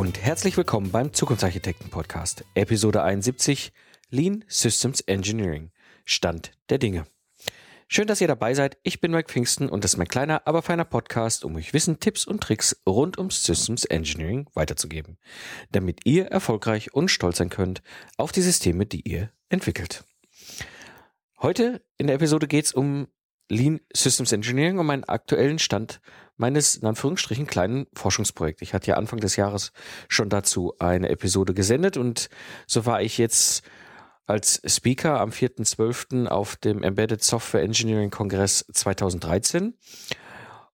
Und 0.00 0.22
herzlich 0.22 0.56
willkommen 0.56 0.90
beim 0.90 1.12
Zukunftsarchitekten 1.12 1.90
Podcast, 1.90 2.46
Episode 2.54 3.02
71 3.02 3.70
Lean 4.08 4.46
Systems 4.48 5.02
Engineering. 5.02 5.72
Stand 6.06 6.52
der 6.70 6.78
Dinge. 6.78 7.04
Schön, 7.86 8.06
dass 8.06 8.22
ihr 8.22 8.26
dabei 8.26 8.54
seid. 8.54 8.78
Ich 8.82 9.02
bin 9.02 9.10
Mike 9.10 9.30
Pfingsten 9.30 9.68
und 9.68 9.84
das 9.84 9.92
ist 9.92 9.98
mein 9.98 10.08
kleiner, 10.08 10.46
aber 10.46 10.62
feiner 10.62 10.86
Podcast, 10.86 11.44
um 11.44 11.54
euch 11.56 11.74
Wissen, 11.74 12.00
Tipps 12.00 12.24
und 12.24 12.42
Tricks 12.42 12.80
rund 12.86 13.18
ums 13.18 13.44
Systems 13.44 13.84
Engineering 13.84 14.48
weiterzugeben, 14.54 15.18
damit 15.70 16.06
ihr 16.06 16.28
erfolgreich 16.28 16.94
und 16.94 17.10
stolz 17.10 17.36
sein 17.36 17.50
könnt 17.50 17.82
auf 18.16 18.32
die 18.32 18.40
Systeme, 18.40 18.86
die 18.86 19.06
ihr 19.06 19.30
entwickelt. 19.50 20.04
Heute 21.42 21.82
in 21.98 22.06
der 22.06 22.16
Episode 22.16 22.48
geht 22.48 22.64
es 22.64 22.72
um 22.72 23.06
Lean 23.50 23.80
Systems 23.92 24.32
Engineering, 24.32 24.78
um 24.78 24.86
meinen 24.86 25.04
aktuellen 25.04 25.58
Stand 25.58 26.00
meines, 26.40 26.76
in 26.76 26.86
Anführungsstrichen, 26.86 27.46
kleinen 27.46 27.86
Forschungsprojekts. 27.94 28.62
Ich 28.62 28.74
hatte 28.74 28.88
ja 28.88 28.96
Anfang 28.96 29.20
des 29.20 29.36
Jahres 29.36 29.72
schon 30.08 30.28
dazu 30.28 30.74
eine 30.78 31.08
Episode 31.10 31.54
gesendet 31.54 31.96
und 31.96 32.28
so 32.66 32.86
war 32.86 33.02
ich 33.02 33.18
jetzt 33.18 33.62
als 34.26 34.62
Speaker 34.64 35.20
am 35.20 35.30
4.12. 35.30 36.26
auf 36.26 36.56
dem 36.56 36.82
Embedded 36.82 37.22
Software 37.22 37.62
Engineering 37.62 38.10
Kongress 38.10 38.64
2013. 38.72 39.74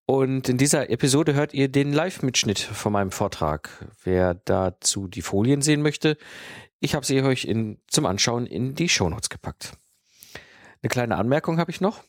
Und 0.05 0.49
in 0.49 0.57
dieser 0.57 0.89
Episode 0.91 1.35
hört 1.35 1.53
ihr 1.53 1.69
den 1.69 1.93
Live-Mitschnitt 1.93 2.61
von 2.61 2.93
meinem 2.93 3.11
Vortrag. 3.11 3.87
Wer 4.05 4.35
dazu 4.35 5.09
die 5.09 5.23
Folien 5.23 5.63
sehen 5.63 5.83
möchte, 5.83 6.17
ich 6.79 6.95
habe 6.95 7.05
sie 7.05 7.21
euch 7.23 7.45
in, 7.45 7.81
zum 7.89 8.07
Anschauen 8.07 8.47
in 8.47 8.75
die 8.75 8.89
Shownotes 8.89 9.31
gepackt. 9.31 9.73
Eine 10.83 10.91
kleine 10.91 11.17
Anmerkung 11.17 11.59
habe 11.59 11.71
ich 11.71 11.81
noch. 11.81 12.05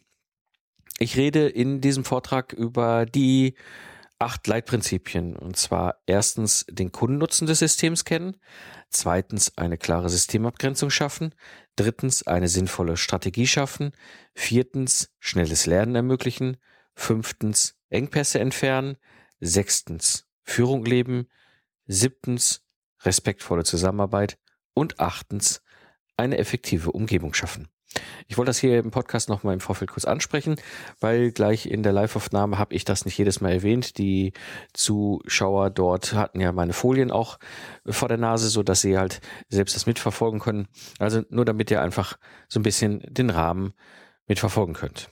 Ich 0.99 1.15
rede 1.15 1.47
in 1.47 1.79
diesem 1.81 2.03
Vortrag 2.03 2.53
über 2.53 3.05
die 3.05 3.55
acht 4.19 4.47
Leitprinzipien. 4.47 5.35
Und 5.35 5.57
zwar 5.57 6.01
erstens 6.05 6.65
den 6.69 6.91
Kundennutzen 6.91 7.47
des 7.47 7.59
Systems 7.59 8.05
kennen, 8.05 8.37
zweitens 8.89 9.57
eine 9.57 9.77
klare 9.77 10.09
Systemabgrenzung 10.09 10.89
schaffen, 10.89 11.35
drittens 11.75 12.25
eine 12.25 12.47
sinnvolle 12.47 12.97
Strategie 12.97 13.47
schaffen, 13.47 13.91
viertens 14.33 15.13
schnelles 15.19 15.65
Lernen 15.65 15.95
ermöglichen, 15.95 16.57
fünftens 16.95 17.75
Engpässe 17.89 18.39
entfernen, 18.39 18.97
sechstens 19.39 20.27
Führung 20.43 20.83
leben, 20.85 21.27
siebtens 21.85 22.63
respektvolle 23.03 23.63
Zusammenarbeit 23.63 24.39
und 24.73 24.99
achtens 24.99 25.61
eine 26.15 26.37
effektive 26.37 26.91
Umgebung 26.91 27.33
schaffen. 27.33 27.67
Ich 28.27 28.37
wollte 28.37 28.49
das 28.49 28.59
hier 28.59 28.79
im 28.79 28.91
Podcast 28.91 29.29
nochmal 29.29 29.53
im 29.53 29.59
Vorfeld 29.59 29.91
kurz 29.91 30.05
ansprechen, 30.05 30.57
weil 30.99 31.31
gleich 31.31 31.65
in 31.65 31.83
der 31.83 31.93
Live-Aufnahme 31.93 32.57
habe 32.57 32.75
ich 32.75 32.85
das 32.85 33.05
nicht 33.05 33.17
jedes 33.17 33.41
Mal 33.41 33.53
erwähnt. 33.53 33.97
Die 33.97 34.33
Zuschauer 34.73 35.69
dort 35.69 36.13
hatten 36.13 36.41
ja 36.41 36.51
meine 36.51 36.73
Folien 36.73 37.11
auch 37.11 37.39
vor 37.85 38.09
der 38.09 38.17
Nase, 38.17 38.49
so 38.49 38.63
dass 38.63 38.81
sie 38.81 38.97
halt 38.97 39.21
selbst 39.49 39.75
das 39.75 39.85
mitverfolgen 39.85 40.39
können. 40.39 40.67
Also 40.99 41.21
nur 41.29 41.45
damit 41.45 41.71
ihr 41.71 41.81
einfach 41.81 42.17
so 42.49 42.59
ein 42.59 42.63
bisschen 42.63 43.01
den 43.07 43.29
Rahmen 43.29 43.73
mitverfolgen 44.27 44.75
könnt. 44.75 45.09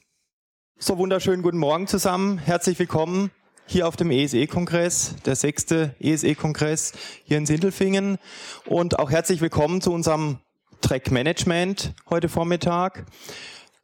So 0.77 0.97
wunderschönen 0.97 1.41
guten 1.41 1.57
Morgen 1.57 1.87
zusammen. 1.87 2.37
Herzlich 2.37 2.77
willkommen 2.77 3.31
hier 3.65 3.87
auf 3.87 3.95
dem 3.95 4.11
ESE-Kongress, 4.11 5.15
der 5.25 5.35
sechste 5.35 5.95
ESE-Kongress 5.99 6.93
hier 7.23 7.37
in 7.37 7.45
Sindelfingen. 7.45 8.17
Und 8.65 8.99
auch 8.99 9.09
herzlich 9.09 9.41
willkommen 9.41 9.81
zu 9.81 9.91
unserem 9.91 10.39
Track 10.85 11.09
Management 11.09 11.95
heute 12.11 12.29
Vormittag. 12.29 13.07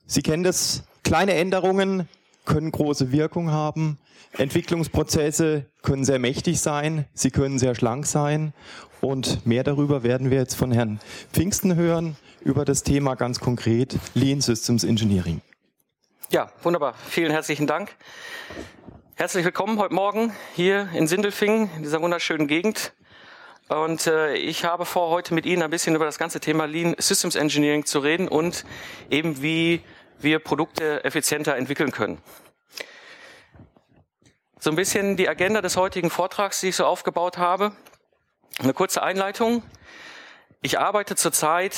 Sie 0.05 0.21
kennen 0.21 0.43
das, 0.43 0.83
kleine 1.03 1.33
Änderungen 1.33 2.07
können 2.45 2.71
große 2.71 3.11
Wirkung 3.11 3.49
haben. 3.49 3.97
Entwicklungsprozesse 4.37 5.65
können 5.81 6.05
sehr 6.05 6.19
mächtig 6.19 6.61
sein, 6.61 7.05
sie 7.15 7.31
können 7.31 7.57
sehr 7.57 7.73
schlank 7.73 8.05
sein. 8.05 8.53
Und 9.01 9.47
mehr 9.47 9.63
darüber 9.63 10.03
werden 10.03 10.29
wir 10.29 10.37
jetzt 10.37 10.53
von 10.53 10.71
Herrn 10.71 10.99
Pfingsten 11.33 11.75
hören, 11.75 12.17
über 12.41 12.65
das 12.65 12.83
Thema 12.83 13.15
ganz 13.15 13.39
konkret 13.39 13.97
Lean 14.13 14.39
Systems 14.39 14.83
Engineering. 14.83 15.41
Ja, 16.29 16.51
wunderbar. 16.61 16.93
Vielen 17.07 17.31
herzlichen 17.31 17.65
Dank. 17.65 17.95
Herzlich 19.15 19.43
willkommen 19.43 19.79
heute 19.79 19.95
Morgen 19.95 20.33
hier 20.53 20.87
in 20.93 21.07
Sindelfingen, 21.07 21.67
in 21.77 21.81
dieser 21.81 21.99
wunderschönen 21.99 22.45
Gegend. 22.45 22.93
Und 23.67 24.07
äh, 24.07 24.35
ich 24.35 24.65
habe 24.65 24.85
vor, 24.85 25.09
heute 25.09 25.33
mit 25.33 25.45
Ihnen 25.45 25.61
ein 25.61 25.69
bisschen 25.69 25.95
über 25.95 26.05
das 26.05 26.17
ganze 26.17 26.39
Thema 26.39 26.65
Lean 26.65 26.95
Systems 26.97 27.35
Engineering 27.35 27.85
zu 27.85 27.99
reden 27.99 28.27
und 28.27 28.65
eben 29.09 29.41
wie 29.41 29.81
wir 30.19 30.39
Produkte 30.39 31.03
effizienter 31.03 31.55
entwickeln 31.55 31.91
können. 31.91 32.21
So 34.59 34.69
ein 34.69 34.75
bisschen 34.75 35.17
die 35.17 35.27
Agenda 35.27 35.61
des 35.61 35.77
heutigen 35.77 36.09
Vortrags, 36.09 36.59
die 36.59 36.69
ich 36.69 36.75
so 36.75 36.85
aufgebaut 36.85 37.37
habe. 37.37 37.71
Eine 38.59 38.73
kurze 38.73 39.01
Einleitung. 39.01 39.63
Ich 40.61 40.77
arbeite 40.77 41.15
zurzeit 41.15 41.75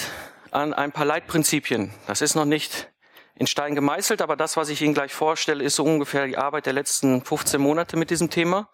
an 0.52 0.74
ein 0.74 0.92
paar 0.92 1.06
Leitprinzipien. 1.06 1.94
Das 2.08 2.22
ist 2.22 2.36
noch 2.36 2.46
nicht 2.46 2.90
in 3.36 3.48
Stein 3.48 3.76
gemeißelt, 3.76 4.22
aber 4.22 4.36
das, 4.36 4.58
was 4.58 4.70
ich 4.70 4.82
Ihnen 4.82 4.94
gleich 4.94 5.14
vorstelle, 5.14 5.64
ist 5.64 5.76
so 5.76 5.84
ungefähr 5.84 6.28
die 6.28 6.38
Arbeit 6.38 6.66
der 6.66 6.74
letzten 6.74 7.24
15 7.24 7.62
Monate 7.62 7.98
mit 7.98 8.10
diesem 8.10 8.30
Thema. 8.30 8.70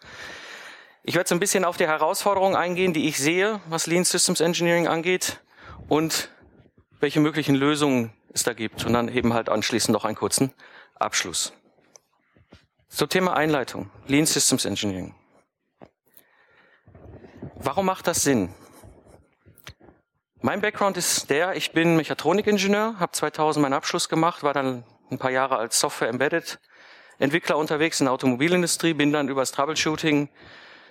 Ich 1.10 1.16
werde 1.16 1.28
so 1.28 1.34
ein 1.34 1.40
bisschen 1.40 1.66
auf 1.66 1.76
die 1.76 1.88
Herausforderungen 1.88 2.56
eingehen, 2.56 2.94
die 2.94 3.08
ich 3.08 3.18
sehe, 3.18 3.62
was 3.68 3.88
Lean 3.88 4.06
Systems 4.06 4.42
Engineering 4.42 4.88
angeht 4.88 5.40
und 5.88 6.30
welche 7.00 7.20
möglichen 7.20 7.56
Lösungen 7.56 8.14
es 8.32 8.44
da 8.44 8.54
gibt 8.54 8.86
und 8.86 8.94
dann 8.94 9.10
eben 9.10 9.34
halt 9.34 9.50
anschließend 9.50 9.92
noch 9.92 10.06
einen 10.06 10.16
kurzen 10.16 10.54
Abschluss. 10.94 11.52
So 12.90 13.08
Thema 13.08 13.36
Einleitung. 13.36 13.90
Lean 14.06 14.28
Systems 14.28 14.66
Engineering. 14.66 15.16
Warum 17.56 17.88
macht 17.88 18.06
das 18.06 18.22
Sinn? 18.22 18.54
Mein 20.42 20.62
Background 20.62 20.96
ist 20.96 21.32
der, 21.32 21.56
ich 21.56 21.72
bin 21.72 21.96
Mechatronikingenieur, 21.96 23.00
habe 23.00 23.14
2000 23.14 23.64
meinen 23.64 23.74
Abschluss 23.74 24.10
gemacht, 24.10 24.44
war 24.44 24.54
dann 24.54 24.84
ein 25.10 25.18
paar 25.18 25.32
Jahre 25.32 25.58
als 25.58 25.80
Software 25.80 26.10
Embedded 26.10 26.60
Entwickler 27.18 27.58
unterwegs 27.58 28.00
in 28.00 28.06
der 28.06 28.14
Automobilindustrie, 28.14 28.94
bin 28.94 29.12
dann 29.12 29.28
übers 29.28 29.52
Troubleshooting 29.52 30.30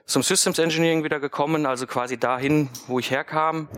zum 0.05 0.23
Systems 0.23 0.59
Engineering 0.59 1.05
wieder 1.05 1.21
gekommen, 1.21 1.67
also 1.67 1.87
quasi 1.87 2.19
dahin, 2.19 2.69
wo 2.87 2.99
ich 2.99 3.11
herkam. 3.11 3.69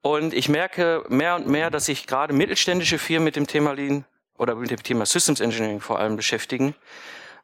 Und 0.00 0.34
ich 0.34 0.48
merke 0.48 1.04
mehr 1.08 1.36
und 1.36 1.46
mehr, 1.46 1.70
dass 1.70 1.86
sich 1.86 2.06
gerade 2.06 2.32
mittelständische 2.32 2.98
Firmen 2.98 3.24
mit 3.24 3.36
dem 3.36 3.46
Thema 3.46 3.72
Lean 3.72 4.04
oder 4.36 4.56
mit 4.56 4.70
dem 4.70 4.82
Thema 4.82 5.06
Systems 5.06 5.40
Engineering 5.40 5.80
vor 5.80 5.98
allem 5.98 6.16
beschäftigen, 6.16 6.74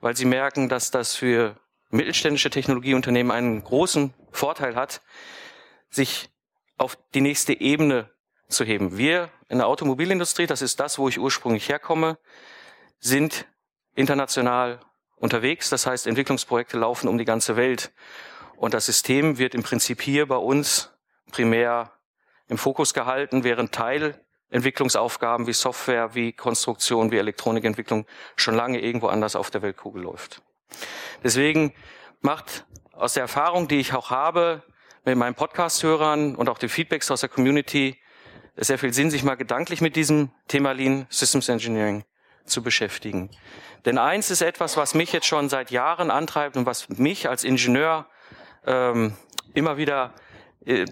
weil 0.00 0.16
sie 0.16 0.24
merken, 0.24 0.68
dass 0.68 0.90
das 0.90 1.14
für 1.14 1.56
mittelständische 1.90 2.50
Technologieunternehmen 2.50 3.30
einen 3.30 3.62
großen 3.62 4.12
Vorteil 4.32 4.74
hat, 4.74 5.00
sich 5.88 6.28
auf 6.76 6.98
die 7.14 7.20
nächste 7.20 7.58
Ebene 7.60 8.10
zu 8.48 8.64
heben. 8.64 8.98
Wir 8.98 9.30
in 9.48 9.58
der 9.58 9.66
Automobilindustrie, 9.66 10.46
das 10.46 10.62
ist 10.62 10.80
das, 10.80 10.98
wo 10.98 11.08
ich 11.08 11.18
ursprünglich 11.18 11.68
herkomme, 11.68 12.18
sind 12.98 13.46
international 13.94 14.80
unterwegs. 15.20 15.70
Das 15.70 15.86
heißt, 15.86 16.06
Entwicklungsprojekte 16.06 16.78
laufen 16.78 17.08
um 17.08 17.18
die 17.18 17.24
ganze 17.24 17.56
Welt. 17.56 17.92
Und 18.56 18.74
das 18.74 18.86
System 18.86 19.38
wird 19.38 19.54
im 19.54 19.62
Prinzip 19.62 20.02
hier 20.02 20.26
bei 20.26 20.36
uns 20.36 20.90
primär 21.30 21.92
im 22.48 22.58
Fokus 22.58 22.94
gehalten, 22.94 23.44
während 23.44 23.72
Teilentwicklungsaufgaben 23.72 25.46
wie 25.46 25.52
Software, 25.52 26.14
wie 26.14 26.32
Konstruktion, 26.32 27.10
wie 27.10 27.18
Elektronikentwicklung 27.18 28.06
schon 28.36 28.54
lange 28.54 28.80
irgendwo 28.80 29.08
anders 29.08 29.36
auf 29.36 29.50
der 29.50 29.62
Weltkugel 29.62 30.02
läuft. 30.02 30.42
Deswegen 31.22 31.74
macht 32.20 32.66
aus 32.92 33.14
der 33.14 33.22
Erfahrung, 33.22 33.68
die 33.68 33.78
ich 33.78 33.94
auch 33.94 34.10
habe 34.10 34.62
mit 35.04 35.16
meinen 35.16 35.34
Podcast-Hörern 35.34 36.34
und 36.34 36.48
auch 36.48 36.58
den 36.58 36.68
Feedbacks 36.68 37.10
aus 37.10 37.20
der 37.20 37.28
Community, 37.28 37.96
sehr 38.56 38.78
viel 38.78 38.92
Sinn, 38.92 39.10
sich 39.10 39.22
mal 39.22 39.36
gedanklich 39.36 39.80
mit 39.80 39.94
diesem 39.94 40.30
Thema 40.48 40.72
Lean 40.72 41.06
Systems 41.10 41.48
Engineering 41.48 42.04
zu 42.48 42.62
beschäftigen. 42.62 43.30
Denn 43.84 43.98
eins 43.98 44.30
ist 44.30 44.42
etwas, 44.42 44.76
was 44.76 44.94
mich 44.94 45.12
jetzt 45.12 45.26
schon 45.26 45.48
seit 45.48 45.70
Jahren 45.70 46.10
antreibt 46.10 46.56
und 46.56 46.66
was 46.66 46.88
mich 46.88 47.28
als 47.28 47.44
Ingenieur 47.44 48.06
ähm, 48.66 49.16
immer 49.54 49.76
wieder 49.76 50.14
äh, 50.66 50.84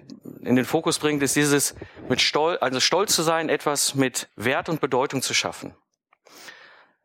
in 0.43 0.57
den 0.57 0.65
Fokus 0.65 0.99
bringt, 0.99 1.23
ist 1.23 1.37
dieses 1.37 1.75
mit 2.09 2.21
Stolz, 2.21 2.63
also 2.63 2.81
stolz 2.81 3.15
zu 3.15 3.23
sein, 3.23 3.49
etwas 3.49 3.95
mit 3.95 4.29
Wert 4.37 4.69
und 4.69 4.81
Bedeutung 4.81 5.23
zu 5.23 5.35
schaffen. 5.35 5.75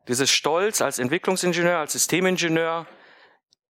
Dieses 0.08 0.30
Stolz 0.30 0.80
als 0.80 0.98
Entwicklungsingenieur, 0.98 1.78
als 1.78 1.92
Systemingenieur, 1.92 2.86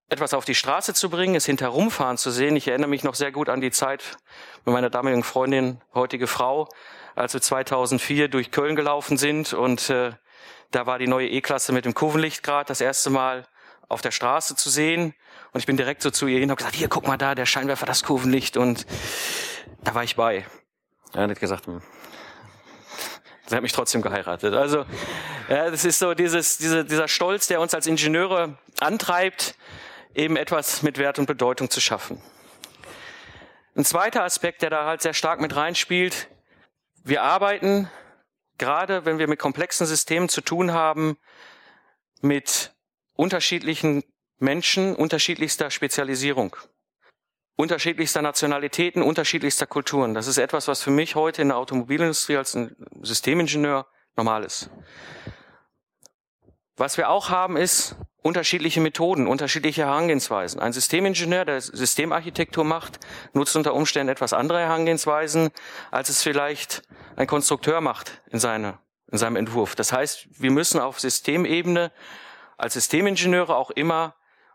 etwas 0.09 0.35
auf 0.35 0.45
die 0.45 0.55
Straße 0.55 0.93
zu 0.93 1.09
bringen, 1.09 1.37
es 1.37 1.47
hinterumfahren 1.47 2.19
zu 2.19 2.31
sehen. 2.31 2.57
Ich 2.57 2.69
erinnere 2.69 2.91
mich 2.91 3.05
noch 3.05 3.15
sehr 3.15 3.31
gut 3.31 3.49
an 3.49 3.61
die 3.61 3.71
Zeit 3.71 4.19
mit 4.65 4.73
meiner 4.73 4.91
damaligen 4.91 5.23
Freundin, 5.23 5.81
heutige 5.95 6.27
Frau, 6.27 6.69
als 7.15 7.33
wir 7.33 7.41
2004 7.41 8.29
durch 8.29 8.51
Köln 8.51 8.77
gelaufen 8.77 9.17
sind 9.17 9.53
und 9.53 9.89
äh, 9.91 10.13
da 10.71 10.87
war 10.87 10.99
die 10.99 11.07
neue 11.07 11.29
E-Klasse 11.29 11.73
mit 11.73 11.85
dem 11.85 11.95
Kurvenlicht 11.95 12.43
gerade 12.43 12.69
das 12.69 12.81
erste 12.81 13.11
Mal 13.11 13.47
auf 13.89 14.03
der 14.03 14.11
Straße 14.11 14.57
zu 14.57 14.71
sehen. 14.71 15.15
Und 15.53 15.61
ich 15.61 15.67
bin 15.67 15.77
direkt 15.77 16.03
so 16.03 16.11
zu 16.11 16.27
ihr 16.27 16.39
hin 16.39 16.45
und 16.45 16.51
habe 16.51 16.59
gesagt, 16.59 16.77
hier, 16.77 16.89
guck 16.89 17.07
mal 17.07 17.17
da, 17.17 17.35
der 17.35 17.47
Scheinwerfer, 17.47 17.87
das 17.87 18.05
Kurvenlicht. 18.05 18.57
Und 18.57 18.87
da 19.83 19.95
war 19.95 20.05
ich 20.05 20.17
bei. 20.17 20.47
Er 21.13 21.29
hat 21.29 21.41
gesagt, 21.41 21.67
hm. 21.67 21.83
sie 23.47 23.57
hat 23.57 23.63
mich 23.63 23.73
trotzdem 23.73 24.01
geheiratet. 24.01 24.55
Also, 24.55 24.85
ja, 25.49 25.71
das 25.71 25.85
ist 25.85 25.99
so 25.99 26.15
dieses, 26.15 26.59
diese, 26.59 26.85
dieser 26.85 27.09
Stolz, 27.09 27.49
der 27.49 27.61
uns 27.61 27.75
als 27.75 27.89
Ingenieure 27.89 28.59
antreibt, 28.79 29.57
eben 30.15 30.37
etwas 30.37 30.83
mit 30.83 30.99
Wert 30.99 31.19
und 31.19 31.27
Bedeutung 31.27 31.69
zu 31.69 31.81
schaffen. 31.81 32.23
Ein 33.77 33.85
zweiter 33.85 34.23
Aspekt, 34.23 34.63
der 34.63 34.71
da 34.71 34.85
halt 34.85 35.03
sehr 35.03 35.15
stark 35.15 35.41
mit 35.41 35.57
reinspielt, 35.57 36.29
wir 37.03 37.23
arbeiten, 37.23 37.91
gerade 38.61 39.07
wenn 39.07 39.19
wir 39.19 39.27
mit 39.27 39.41
komplexen 39.41 39.87
Systemen 39.87 40.29
zu 40.29 40.43
tun 40.43 40.73
haben, 40.73 41.17
mit 42.21 42.73
unterschiedlichen 43.15 44.05
Menschen 44.39 44.95
unterschiedlichster 44.95 45.71
Spezialisierung, 45.71 46.55
unterschiedlichster 47.57 48.23
Nationalitäten, 48.23 49.03
unterschiedlichster 49.03 49.67
Kulturen. 49.67 50.15
Das 50.15 50.27
ist 50.27 50.37
etwas, 50.37 50.69
was 50.69 50.83
für 50.83 50.91
mich 50.91 51.15
heute 51.15 51.43
in 51.43 51.49
der 51.49 51.57
Automobilindustrie 51.57 52.37
als 52.37 52.55
ein 52.55 52.77
Systemingenieur 53.03 53.87
normal 54.17 54.45
ist. 54.45 54.71
Was 56.81 56.97
wir 56.97 57.11
auch 57.11 57.29
haben, 57.29 57.59
ist 57.59 57.95
unterschiedliche 58.23 58.81
Methoden, 58.81 59.27
unterschiedliche 59.27 59.83
Herangehensweisen. 59.83 60.61
Ein 60.61 60.73
Systemingenieur, 60.73 61.45
der 61.45 61.61
Systemarchitektur 61.61 62.65
macht, 62.65 62.99
nutzt 63.35 63.55
unter 63.55 63.75
Umständen 63.75 64.11
etwas 64.11 64.33
andere 64.33 64.61
Herangehensweisen, 64.61 65.51
als 65.91 66.09
es 66.09 66.23
vielleicht 66.23 66.81
ein 67.17 67.27
Konstrukteur 67.27 67.83
macht 67.83 68.23
in, 68.31 68.39
seine, 68.39 68.79
in 69.13 69.19
seinem 69.19 69.37
Entwurf. 69.37 69.75
Das 69.75 69.93
heißt, 69.93 70.29
wir 70.31 70.51
müssen 70.51 70.81
auf 70.81 70.99
Systemebene 70.99 71.93
als 72.57 72.73
Systemingenieure 72.73 73.57
auch 73.57 73.71
immer 73.71 74.15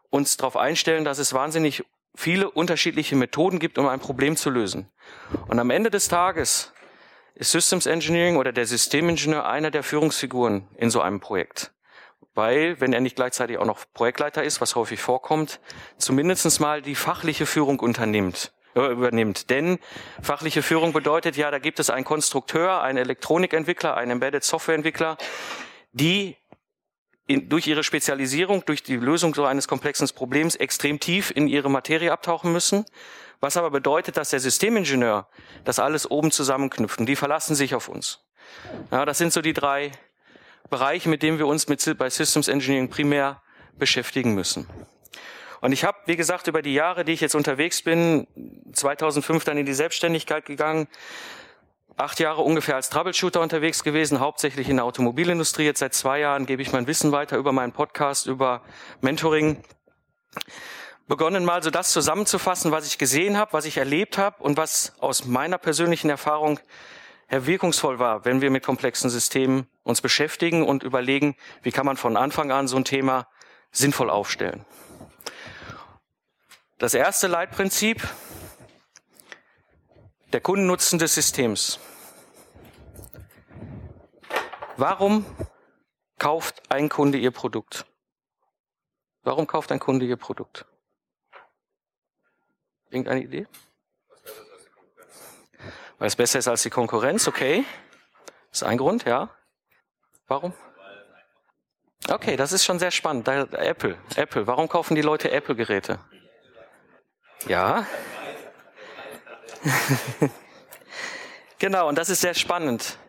uns 0.10 0.36
darauf 0.36 0.58
einstellen, 0.58 1.06
dass 1.06 1.20
es 1.20 1.32
wahnsinnig 1.32 1.86
viele 2.16 2.50
unterschiedliche 2.50 3.16
Methoden 3.16 3.60
gibt, 3.60 3.78
um 3.78 3.88
ein 3.88 4.00
Problem 4.00 4.36
zu 4.36 4.50
lösen. 4.50 4.90
Und 5.48 5.60
am 5.60 5.70
Ende 5.70 5.92
des 5.92 6.08
Tages 6.08 6.74
ist 7.36 7.52
Systems 7.52 7.86
Engineering 7.86 8.38
oder 8.38 8.52
der 8.52 8.66
Systemingenieur 8.66 9.46
einer 9.46 9.70
der 9.70 9.84
Führungsfiguren 9.84 10.68
in 10.76 10.90
so 10.90 11.02
einem 11.02 11.20
Projekt 11.20 11.75
weil, 12.36 12.80
wenn 12.80 12.94
er 12.94 13.02
nicht 13.02 13.16
gleichzeitig 13.16 13.58
auch 13.58 13.66
noch 13.66 13.86
Projektleiter 13.94 14.44
ist, 14.44 14.62
was 14.62 14.76
häufig 14.76 15.02
vorkommt, 15.02 15.60
zumindestens 15.98 16.60
mal 16.60 16.82
die 16.82 16.96
fachliche 16.96 17.46
Führung 17.46 17.80
unternimmt 17.80 18.54
äh, 18.76 18.92
übernimmt. 18.92 19.50
Denn 19.50 19.80
fachliche 20.22 20.62
Führung 20.62 20.94
bedeutet 20.94 21.38
ja, 21.38 21.50
da 21.50 21.60
gibt 21.60 21.80
es 21.80 21.90
einen 21.90 22.06
Konstrukteur, 22.06 22.82
einen 22.82 22.98
Elektronikentwickler, 22.98 23.96
einen 23.96 24.12
Embedded 24.12 24.44
Softwareentwickler, 24.44 25.18
die 25.94 26.36
in, 27.28 27.50
durch 27.50 27.68
ihre 27.68 27.84
Spezialisierung, 27.84 28.66
durch 28.66 28.84
die 28.84 28.98
Lösung 28.98 29.34
so 29.34 29.46
eines 29.46 29.68
komplexen 29.68 30.08
Problems 30.10 30.56
extrem 30.56 31.00
tief 31.00 31.32
in 31.34 31.48
ihre 31.48 31.72
Materie 31.72 32.12
abtauchen 32.12 32.52
müssen. 32.52 32.86
Was 33.40 33.58
aber 33.58 33.72
bedeutet, 33.72 34.18
dass 34.18 34.30
der 34.30 34.40
Systemingenieur 34.40 35.28
das 35.64 35.80
alles 35.80 36.10
oben 36.10 36.32
zusammenknüpft 36.32 37.00
und 37.00 37.06
die 37.06 37.16
verlassen 37.16 37.56
sich 37.56 37.76
auf 37.76 37.90
uns. 37.90 38.26
Ja, 38.92 39.06
das 39.06 39.18
sind 39.18 39.34
so 39.34 39.42
die 39.42 39.54
drei 39.54 39.92
Bereiche, 40.70 41.10
mit 41.10 41.24
denen 41.24 41.38
wir 41.38 41.48
uns 41.48 41.68
mit, 41.68 41.98
bei 41.98 42.10
Systems 42.10 42.48
Engineering 42.48 42.90
primär 42.90 43.42
beschäftigen 43.78 44.34
müssen. 44.34 44.68
Und 45.62 45.72
ich 45.72 45.84
habe, 45.84 45.98
wie 46.06 46.16
gesagt, 46.16 46.48
über 46.48 46.62
die 46.62 46.74
Jahre, 46.74 47.06
die 47.06 47.14
ich 47.14 47.22
jetzt 47.22 47.36
unterwegs 47.36 47.82
bin, 47.82 48.28
2005 48.74 49.44
dann 49.46 49.58
in 49.58 49.66
die 49.66 49.74
Selbstständigkeit 49.74 50.46
gegangen, 50.46 50.88
acht 51.98 52.20
Jahre 52.20 52.42
ungefähr 52.42 52.76
als 52.76 52.90
Troubleshooter 52.90 53.42
unterwegs 53.42 53.84
gewesen, 53.84 54.20
hauptsächlich 54.20 54.70
in 54.70 54.78
der 54.78 54.86
Automobilindustrie. 54.86 55.64
Jetzt 55.64 55.80
seit 55.80 55.94
zwei 55.94 56.20
Jahren 56.20 56.46
gebe 56.46 56.62
ich 56.62 56.72
mein 56.72 56.88
Wissen 56.88 57.12
weiter 57.12 57.38
über 57.38 57.52
meinen 57.52 57.72
Podcast, 57.72 58.28
über 58.28 58.62
Mentoring. 59.02 59.64
Begonnen 61.08 61.46
mal 61.46 61.64
so 61.64 61.70
das 61.70 61.92
zusammenzufassen, 61.92 62.72
was 62.72 62.88
ich 62.88 62.98
gesehen 62.98 63.38
habe, 63.38 63.54
was 63.54 63.66
ich 63.66 63.78
erlebt 63.78 64.18
habe 64.18 64.44
und 64.44 64.58
was 64.58 64.94
aus 65.00 65.26
meiner 65.26 65.58
persönlichen 65.58 66.10
Erfahrung 66.10 66.60
wirkungsvoll 67.30 68.00
war, 68.00 68.26
wenn 68.26 68.42
wir 68.42 68.52
mit 68.52 68.64
komplexen 68.64 69.10
Systemen 69.10 69.68
uns 69.84 70.02
beschäftigen 70.02 70.64
und 70.64 70.84
überlegen, 70.84 71.36
wie 71.64 71.72
kann 71.72 71.86
man 71.86 71.98
von 71.98 72.18
Anfang 72.18 72.52
an 72.52 72.68
so 72.68 72.78
ein 72.78 72.86
Thema 72.86 73.28
sinnvoll 73.72 74.10
aufstellen. 74.10 74.66
Das 76.78 76.94
erste 76.94 77.28
Leitprinzip, 77.28 78.08
der 80.34 80.42
Kundennutzen 80.42 81.00
des 81.00 81.16
Systems. 81.16 81.80
Warum 84.78 85.26
kauft 86.20 86.70
ein 86.70 86.90
Kunde 86.90 87.18
Ihr 87.18 87.32
Produkt? 87.32 87.86
Warum 89.24 89.48
kauft 89.48 89.72
ein 89.72 89.80
Kunde 89.80 90.06
Ihr 90.06 90.18
Produkt? 90.18 90.66
Irgendeine 92.90 93.24
Idee? 93.24 93.48
Weil 95.98 96.08
es 96.08 96.16
besser 96.16 96.40
ist 96.40 96.48
als 96.48 96.64
die 96.64 96.70
Konkurrenz, 96.70 97.28
okay. 97.28 97.64
Das 98.50 98.62
ist 98.62 98.68
ein 98.68 98.78
Grund, 98.78 99.06
ja. 99.06 99.30
Warum? 100.28 100.54
Okay, 102.10 102.36
das 102.36 102.52
ist 102.52 102.66
schon 102.66 102.80
sehr 102.80 102.92
spannend. 102.92 103.28
Apple, 103.28 103.98
Apple. 104.16 104.46
Warum 104.48 104.70
kaufen 104.70 104.96
die 104.96 105.02
Leute 105.02 105.32
Apple-Geräte? 105.32 106.00
Ja. 107.48 107.86
genau, 111.60 111.88
und 111.88 111.98
das 111.98 112.10
ist 112.10 112.22
sehr 112.22 112.34
spannend. 112.34 113.00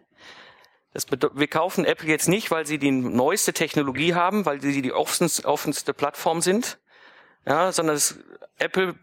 wir 0.92 1.48
kaufen 1.48 1.84
Apple 1.84 2.08
jetzt 2.08 2.28
nicht, 2.28 2.50
weil 2.50 2.66
sie 2.66 2.78
die 2.78 2.90
neueste 2.90 3.52
Technologie 3.52 4.14
haben, 4.14 4.46
weil 4.46 4.62
sie 4.62 4.80
die 4.80 4.92
offenste, 4.92 5.92
Plattform 5.92 6.40
sind, 6.40 6.78
ja, 7.46 7.72
sondern 7.72 8.00
Apple 8.58 8.94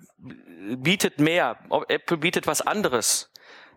bietet 0.78 1.20
mehr. 1.20 1.60
Apple 1.88 2.18
bietet 2.18 2.48
was 2.48 2.62
anderes. 2.62 3.32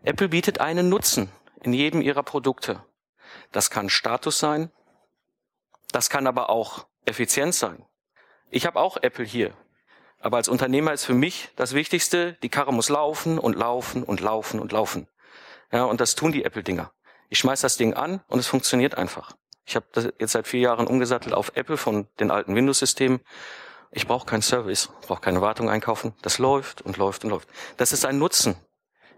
Apple 0.07 0.29
bietet 0.29 0.61
einen 0.61 0.89
Nutzen 0.89 1.33
in 1.63 1.73
jedem 1.73 2.01
ihrer 2.01 2.23
Produkte. 2.23 2.81
Das 3.51 3.71
kann 3.71 3.91
Status 3.91 4.39
sein, 4.39 4.71
das 5.91 6.11
kann 6.11 6.29
aber 6.29 6.49
auch 6.49 6.87
Effizienz 7.07 7.59
sein. 7.59 7.85
Ich 8.49 8.67
habe 8.67 8.79
auch 8.79 8.99
Apple 8.99 9.25
hier, 9.25 9.53
aber 10.21 10.37
als 10.37 10.47
Unternehmer 10.47 10.93
ist 10.93 11.05
für 11.05 11.15
mich 11.15 11.49
das 11.57 11.75
Wichtigste, 11.75 12.35
die 12.45 12.49
Karre 12.49 12.73
muss 12.73 12.89
laufen 12.89 13.37
und 13.37 13.57
laufen 13.57 14.05
und 14.05 14.21
laufen 14.21 14.61
und 14.61 14.71
laufen. 14.71 15.09
Ja, 15.73 15.83
und 15.83 16.01
das 16.01 16.15
tun 16.15 16.31
die 16.31 16.45
Apple-Dinger. 16.45 16.93
Ich 17.29 17.41
schmeiß 17.41 17.61
das 17.63 17.77
Ding 17.77 17.95
an 17.95 18.23
und 18.29 18.39
es 18.39 18.47
funktioniert 18.47 18.95
einfach. 18.95 19.33
Ich 19.65 19.75
habe 19.75 19.87
das 19.91 20.13
jetzt 20.21 20.31
seit 20.31 20.47
vier 20.47 20.61
Jahren 20.61 20.87
umgesattelt 20.87 21.35
auf 21.35 21.51
Apple 21.57 21.77
von 21.77 22.07
den 22.21 22.31
alten 22.31 22.55
Windows-Systemen. 22.55 23.23
Ich 23.91 24.07
brauche 24.07 24.27
keinen 24.27 24.43
Service, 24.43 24.89
brauche 25.09 25.21
keine 25.21 25.41
Wartung 25.41 25.69
einkaufen. 25.69 26.15
Das 26.23 26.39
läuft 26.39 26.83
und 26.83 26.97
läuft 26.97 27.25
und 27.25 27.31
läuft. 27.31 27.49
Das 27.77 27.93
ist 27.93 28.07
ein 28.07 28.19
Nutzen 28.19 28.55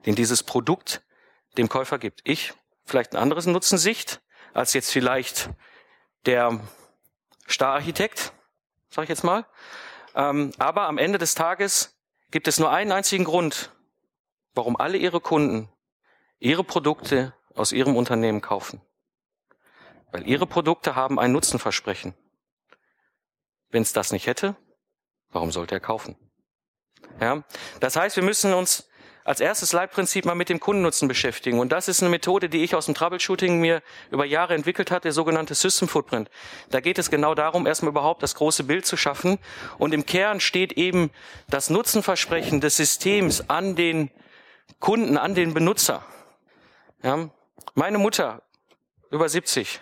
den 0.07 0.15
dieses 0.15 0.43
Produkt 0.43 1.03
dem 1.57 1.69
Käufer 1.69 1.99
gibt. 1.99 2.21
Ich 2.25 2.55
vielleicht 2.85 3.13
ein 3.13 3.19
anderes 3.19 3.47
Nutzensicht 3.47 4.21
als 4.55 4.73
jetzt 4.73 4.91
vielleicht 4.91 5.51
der 6.27 6.61
Stararchitekt, 7.47 8.33
sage 8.91 9.05
ich 9.05 9.09
jetzt 9.09 9.25
mal. 9.25 9.47
Ähm, 10.15 10.53
aber 10.59 10.89
am 10.89 10.99
Ende 10.99 11.19
des 11.19 11.35
Tages 11.35 11.99
gibt 12.31 12.49
es 12.49 12.59
nur 12.59 12.71
einen 12.71 12.93
einzigen 12.93 13.25
Grund, 13.25 13.73
warum 14.55 14.77
alle 14.77 14.99
ihre 14.99 15.21
Kunden 15.21 15.71
ihre 16.39 16.65
Produkte 16.65 17.35
aus 17.55 17.73
ihrem 17.73 17.97
Unternehmen 17.97 18.41
kaufen. 18.41 18.81
Weil 20.13 20.27
ihre 20.27 20.47
Produkte 20.47 20.95
haben 20.95 21.19
ein 21.19 21.33
Nutzenversprechen. 21.33 22.15
Wenn 23.71 23.83
es 23.83 23.93
das 23.93 24.13
nicht 24.13 24.27
hätte, 24.27 24.57
warum 25.31 25.53
sollte 25.53 25.75
er 25.75 25.81
kaufen? 25.81 26.17
Ja, 27.21 27.43
das 27.81 27.97
heißt, 27.97 28.17
wir 28.17 28.23
müssen 28.23 28.55
uns 28.55 28.88
als 29.29 29.41
erstes 29.41 29.75
Leitprinzip 29.75 30.25
mal 30.25 30.35
mit 30.35 30.49
dem 30.49 30.59
Kundennutzen 30.59 31.07
beschäftigen. 31.07 31.61
Und 31.61 31.71
das 31.71 31.87
ist 31.87 32.01
eine 32.03 32.09
Methode, 32.09 32.49
die 32.49 32.65
ich 32.65 32.75
aus 32.75 32.87
dem 32.87 32.95
Troubleshooting 32.95 33.61
mir 33.61 33.83
über 34.11 34.25
Jahre 34.25 34.55
entwickelt 34.55 34.91
hat, 34.91 35.05
der 35.05 35.13
sogenannte 35.13 35.55
System 35.55 35.87
Footprint. 35.87 36.31
Da 36.71 36.81
geht 36.81 36.99
es 36.99 37.11
genau 37.11 37.35
darum, 37.35 37.67
erstmal 37.67 37.91
überhaupt 37.91 38.23
das 38.23 38.35
große 38.35 38.65
Bild 38.65 38.87
zu 38.87 38.97
schaffen. 38.97 39.39
Und 39.77 39.93
im 39.93 40.07
Kern 40.07 40.41
steht 40.41 40.73
eben 40.73 41.11
das 41.51 41.69
Nutzenversprechen 41.69 42.63
des 42.63 42.79
Systems 42.79 43.51
an 43.51 43.77
den 43.77 44.11
Kunden, 44.81 45.19
an 45.19 45.35
den 45.35 45.53
Benutzer. 45.53 46.03
Ja, 47.03 47.29
meine 47.75 47.99
Mutter, 47.99 48.41
über 49.11 49.29
70, 49.29 49.81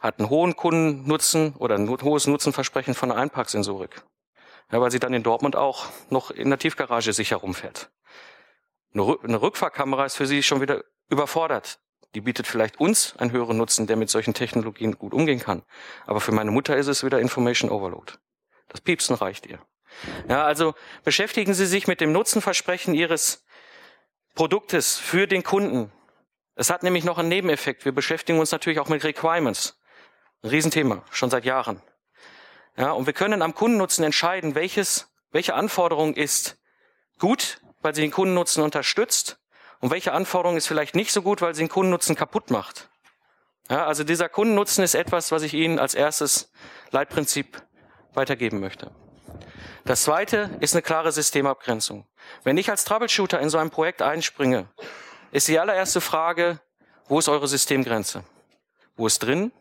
hat 0.00 0.20
einen 0.20 0.30
hohen 0.30 0.54
Kundennutzen 0.54 1.56
oder 1.56 1.74
ein 1.74 1.88
hohes 1.88 2.28
Nutzenversprechen 2.28 2.94
von 2.94 3.10
einer 3.10 3.20
Einparksensorik. 3.20 4.04
Ja, 4.70 4.80
weil 4.80 4.92
sie 4.92 5.00
dann 5.00 5.12
in 5.12 5.24
Dortmund 5.24 5.56
auch 5.56 5.86
noch 6.08 6.30
in 6.30 6.50
der 6.50 6.58
Tiefgarage 6.60 7.12
sicher 7.12 7.38
rumfährt. 7.38 7.90
Eine 8.92 9.40
Rückfahrkamera 9.40 10.04
ist 10.04 10.16
für 10.16 10.26
sie 10.26 10.42
schon 10.42 10.60
wieder 10.60 10.82
überfordert. 11.08 11.78
Die 12.14 12.20
bietet 12.20 12.46
vielleicht 12.46 12.80
uns 12.80 13.16
einen 13.18 13.30
höheren 13.30 13.56
Nutzen, 13.56 13.86
der 13.86 13.96
mit 13.96 14.10
solchen 14.10 14.34
Technologien 14.34 14.98
gut 14.98 15.14
umgehen 15.14 15.38
kann. 15.38 15.62
Aber 16.06 16.20
für 16.20 16.32
meine 16.32 16.50
Mutter 16.50 16.76
ist 16.76 16.88
es 16.88 17.04
wieder 17.04 17.20
Information 17.20 17.70
Overload. 17.70 18.14
Das 18.68 18.80
Piepsen 18.80 19.14
reicht 19.14 19.46
ihr. 19.46 19.60
Ja, 20.28 20.44
also 20.44 20.74
beschäftigen 21.04 21.54
Sie 21.54 21.66
sich 21.66 21.86
mit 21.86 22.00
dem 22.00 22.12
Nutzenversprechen 22.12 22.94
Ihres 22.94 23.44
Produktes 24.34 24.98
für 24.98 25.26
den 25.26 25.42
Kunden. 25.42 25.92
Es 26.54 26.70
hat 26.70 26.82
nämlich 26.82 27.04
noch 27.04 27.18
einen 27.18 27.28
Nebeneffekt. 27.28 27.84
Wir 27.84 27.92
beschäftigen 27.92 28.38
uns 28.38 28.50
natürlich 28.50 28.80
auch 28.80 28.88
mit 28.88 29.04
Requirements. 29.04 29.78
Ein 30.42 30.50
Riesenthema, 30.50 31.04
schon 31.10 31.30
seit 31.30 31.44
Jahren. 31.44 31.82
Ja, 32.76 32.92
und 32.92 33.06
wir 33.06 33.12
können 33.12 33.42
am 33.42 33.54
Kundennutzen 33.54 34.04
entscheiden, 34.04 34.54
welches, 34.54 35.12
welche 35.30 35.54
Anforderung 35.54 36.14
ist 36.14 36.58
gut 37.18 37.60
weil 37.80 37.94
sie 37.94 38.02
den 38.02 38.10
Kundennutzen 38.10 38.62
unterstützt 38.62 39.38
und 39.80 39.90
welche 39.90 40.12
Anforderung 40.12 40.56
ist 40.56 40.66
vielleicht 40.66 40.94
nicht 40.94 41.12
so 41.12 41.22
gut, 41.22 41.40
weil 41.40 41.54
sie 41.54 41.62
den 41.62 41.68
Kundennutzen 41.68 42.16
kaputt 42.16 42.50
macht. 42.50 42.88
Ja, 43.68 43.86
also 43.86 44.04
dieser 44.04 44.28
Kundennutzen 44.28 44.82
ist 44.82 44.94
etwas, 44.94 45.30
was 45.30 45.42
ich 45.42 45.54
Ihnen 45.54 45.78
als 45.78 45.94
erstes 45.94 46.50
Leitprinzip 46.90 47.62
weitergeben 48.14 48.60
möchte. 48.60 48.90
Das 49.84 50.02
zweite 50.02 50.50
ist 50.60 50.74
eine 50.74 50.82
klare 50.82 51.12
Systemabgrenzung. 51.12 52.06
Wenn 52.42 52.58
ich 52.58 52.70
als 52.70 52.84
Troubleshooter 52.84 53.40
in 53.40 53.48
so 53.48 53.58
ein 53.58 53.70
Projekt 53.70 54.02
einspringe, 54.02 54.68
ist 55.30 55.48
die 55.48 55.58
allererste 55.58 56.00
Frage, 56.00 56.60
wo 57.06 57.18
ist 57.18 57.28
eure 57.28 57.48
Systemgrenze? 57.48 58.24
Wo 58.96 59.06
ist 59.06 59.20
drin 59.20 59.52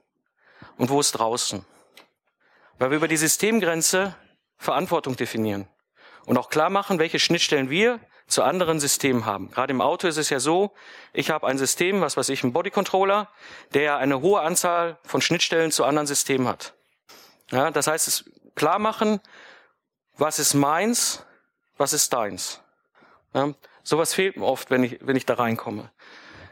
und 0.77 0.89
wo 0.89 0.99
ist 0.99 1.13
draußen? 1.13 1.65
Weil 2.79 2.89
wir 2.89 2.97
über 2.97 3.07
die 3.07 3.17
Systemgrenze 3.17 4.15
Verantwortung 4.57 5.15
definieren 5.15 5.67
und 6.25 6.37
auch 6.37 6.49
klar 6.49 6.69
machen, 6.69 6.99
welche 6.99 7.19
Schnittstellen 7.19 7.69
wir 7.69 7.99
zu 8.29 8.43
anderen 8.43 8.79
Systemen 8.79 9.25
haben. 9.25 9.51
Gerade 9.51 9.71
im 9.71 9.81
Auto 9.81 10.07
ist 10.07 10.17
es 10.17 10.29
ja 10.29 10.39
so, 10.39 10.71
ich 11.13 11.31
habe 11.31 11.47
ein 11.47 11.57
System, 11.57 11.99
was 11.99 12.15
weiß 12.15 12.29
ich, 12.29 12.43
ein 12.43 12.53
Bodycontroller, 12.53 13.27
der 13.73 13.97
eine 13.97 14.21
hohe 14.21 14.41
Anzahl 14.41 14.97
von 15.03 15.19
Schnittstellen 15.19 15.71
zu 15.71 15.83
anderen 15.83 16.07
Systemen 16.07 16.47
hat. 16.47 16.73
Ja, 17.51 17.71
das 17.71 17.87
heißt, 17.87 18.07
es 18.07 18.25
klar 18.55 18.79
machen, 18.79 19.19
was 20.17 20.37
ist 20.37 20.53
meins, 20.53 21.25
was 21.77 21.93
ist 21.93 22.13
deins. 22.13 22.61
Ja, 23.33 23.53
sowas 23.83 24.13
fehlt 24.13 24.37
mir 24.37 24.45
oft, 24.45 24.69
wenn 24.69 24.83
ich, 24.83 24.99
wenn 25.01 25.15
ich 25.15 25.25
da 25.25 25.33
reinkomme. 25.33 25.91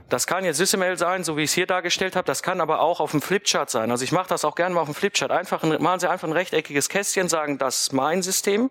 Das 0.09 0.25
kann 0.25 0.45
jetzt 0.45 0.57
SysML 0.57 0.97
sein, 0.97 1.23
so 1.23 1.35
wie 1.35 1.43
ich 1.43 1.49
es 1.49 1.53
hier 1.53 1.67
dargestellt 1.67 2.15
habe. 2.15 2.25
Das 2.25 2.41
kann 2.41 2.61
aber 2.61 2.79
auch 2.79 3.01
auf 3.01 3.11
dem 3.11 3.21
Flipchart 3.21 3.69
sein. 3.69 3.91
Also 3.91 4.03
ich 4.03 4.13
mache 4.13 4.29
das 4.29 4.45
auch 4.45 4.55
gerne 4.55 4.73
mal 4.73 4.81
auf 4.81 4.87
dem 4.87 4.95
Flipchart. 4.95 5.31
Einfach 5.31 5.63
ein, 5.63 5.81
malen 5.81 5.99
Sie 5.99 6.09
einfach 6.09 6.27
ein 6.27 6.33
rechteckiges 6.33 6.87
Kästchen, 6.87 7.27
sagen, 7.27 7.57
das 7.57 7.81
ist 7.81 7.93
mein 7.93 8.21
System. 8.21 8.69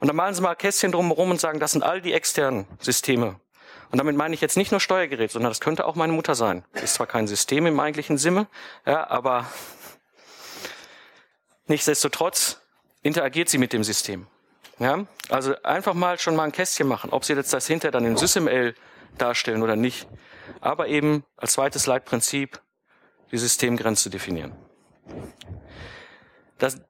Und 0.00 0.08
dann 0.08 0.16
malen 0.16 0.34
Sie 0.34 0.40
mal 0.40 0.54
Kästchen 0.54 0.92
drumherum 0.92 1.30
und 1.30 1.40
sagen, 1.40 1.60
das 1.60 1.72
sind 1.72 1.82
all 1.82 2.00
die 2.00 2.14
externen 2.14 2.66
Systeme. 2.80 3.38
Und 3.90 3.98
damit 3.98 4.16
meine 4.16 4.34
ich 4.34 4.40
jetzt 4.40 4.56
nicht 4.56 4.70
nur 4.70 4.80
Steuergerät, 4.80 5.30
sondern 5.30 5.50
das 5.50 5.60
könnte 5.60 5.86
auch 5.86 5.94
meine 5.94 6.12
Mutter 6.12 6.34
sein. 6.34 6.64
Ist 6.72 6.94
zwar 6.94 7.06
kein 7.06 7.26
System 7.26 7.66
im 7.66 7.80
eigentlichen 7.80 8.18
Sinne, 8.18 8.46
ja, 8.86 9.08
aber 9.08 9.46
nichtsdestotrotz 11.66 12.60
interagiert 13.02 13.48
sie 13.48 13.58
mit 13.58 13.72
dem 13.72 13.84
System. 13.84 14.26
Ja, 14.78 15.06
also 15.28 15.54
einfach 15.62 15.94
mal 15.94 16.18
schon 16.18 16.36
mal 16.36 16.44
ein 16.44 16.52
Kästchen 16.52 16.86
machen, 16.86 17.10
ob 17.10 17.24
Sie 17.24 17.32
jetzt 17.32 17.52
das 17.52 17.66
hinter 17.66 17.90
dann 17.90 18.04
in 18.04 18.16
SysML 18.16 18.74
darstellen 19.16 19.62
oder 19.62 19.74
nicht. 19.74 20.06
Aber 20.60 20.88
eben 20.88 21.24
als 21.36 21.52
zweites 21.52 21.86
Leitprinzip 21.86 22.60
die 23.30 23.38
Systemgrenze 23.38 24.10
definieren. 24.10 24.56
Das 26.58 26.80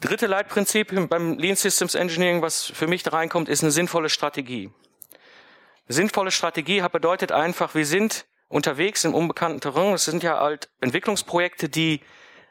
dritte 0.00 0.26
Leitprinzip 0.26 0.92
beim 1.08 1.38
Lean 1.38 1.56
Systems 1.56 1.94
Engineering, 1.94 2.42
was 2.42 2.64
für 2.64 2.86
mich 2.86 3.02
da 3.02 3.10
reinkommt, 3.10 3.48
ist 3.48 3.62
eine 3.62 3.72
sinnvolle 3.72 4.08
Strategie. 4.08 4.70
Eine 5.86 5.94
sinnvolle 5.94 6.30
Strategie 6.30 6.84
bedeutet 6.92 7.32
einfach, 7.32 7.74
wir 7.74 7.86
sind 7.86 8.26
unterwegs 8.48 9.04
im 9.04 9.14
unbekannten 9.14 9.60
Terrain. 9.60 9.94
Es 9.94 10.04
sind 10.04 10.22
ja 10.22 10.38
halt 10.38 10.70
Entwicklungsprojekte, 10.80 11.68
die 11.68 12.00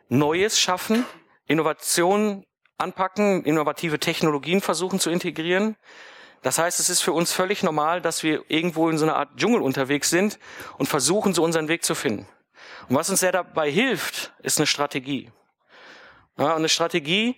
Neues 0.09 0.59
schaffen, 0.59 1.05
Innovationen 1.45 2.45
anpacken, 2.77 3.43
innovative 3.43 3.99
Technologien 3.99 4.61
versuchen 4.61 4.99
zu 4.99 5.09
integrieren. 5.09 5.75
Das 6.41 6.57
heißt, 6.57 6.79
es 6.79 6.89
ist 6.89 7.01
für 7.01 7.13
uns 7.13 7.33
völlig 7.33 7.63
normal, 7.63 8.01
dass 8.01 8.23
wir 8.23 8.43
irgendwo 8.47 8.89
in 8.89 8.97
so 8.97 9.05
einer 9.05 9.15
Art 9.15 9.29
Dschungel 9.37 9.61
unterwegs 9.61 10.09
sind 10.09 10.39
und 10.77 10.87
versuchen, 10.87 11.33
so 11.33 11.43
unseren 11.43 11.67
Weg 11.67 11.83
zu 11.83 11.95
finden. 11.95 12.27
Und 12.89 12.95
was 12.95 13.09
uns 13.09 13.19
sehr 13.19 13.31
dabei 13.31 13.69
hilft, 13.69 14.33
ist 14.41 14.59
eine 14.59 14.67
Strategie. 14.67 15.31
Ja, 16.37 16.51
und 16.51 16.57
eine 16.57 16.69
Strategie 16.69 17.37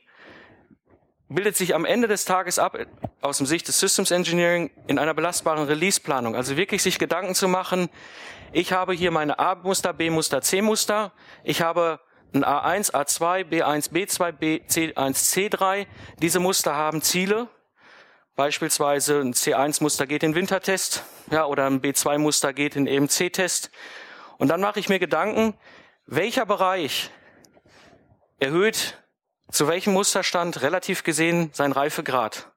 bildet 1.29 1.55
sich 1.55 1.75
am 1.75 1.85
Ende 1.85 2.07
des 2.07 2.25
Tages 2.25 2.59
ab, 2.59 2.77
aus 3.21 3.37
dem 3.37 3.45
Sicht 3.45 3.67
des 3.67 3.79
Systems 3.79 4.11
Engineering, 4.11 4.71
in 4.87 4.99
einer 4.99 5.13
belastbaren 5.13 5.65
Release-Planung. 5.65 6.35
Also 6.35 6.57
wirklich 6.57 6.83
sich 6.83 6.99
Gedanken 6.99 7.35
zu 7.35 7.47
machen, 7.47 7.89
ich 8.51 8.73
habe 8.73 8.93
hier 8.93 9.11
meine 9.11 9.37
A-Muster, 9.37 9.93
B-Muster, 9.93 10.41
C-Muster, 10.41 11.13
ich 11.43 11.61
habe 11.61 11.99
ein 12.33 12.43
A1, 12.43 12.91
A2, 12.93 13.43
B1, 13.45 13.91
B2, 13.91 14.31
B, 14.31 14.61
C1, 14.67 14.93
C3. 14.95 15.87
Diese 16.21 16.39
Muster 16.39 16.75
haben 16.75 17.01
Ziele. 17.01 17.47
Beispielsweise 18.39 19.19
ein 19.19 19.33
C1-Muster 19.33 20.07
geht 20.07 20.23
in 20.23 20.33
Wintertest, 20.33 21.03
ja, 21.29 21.45
oder 21.45 21.65
ein 21.65 21.81
B2-Muster 21.81 22.53
geht 22.53 22.77
in 22.77 22.87
EMC-Test. 22.87 23.69
Und 24.37 24.47
dann 24.47 24.61
mache 24.61 24.79
ich 24.79 24.87
mir 24.87 24.97
Gedanken, 24.97 25.55
welcher 26.05 26.45
Bereich 26.45 27.11
erhöht 28.39 28.97
zu 29.51 29.67
welchem 29.67 29.91
Musterstand 29.91 30.61
relativ 30.61 31.03
gesehen 31.03 31.49
sein 31.51 31.73
Reifegrad. 31.73 32.49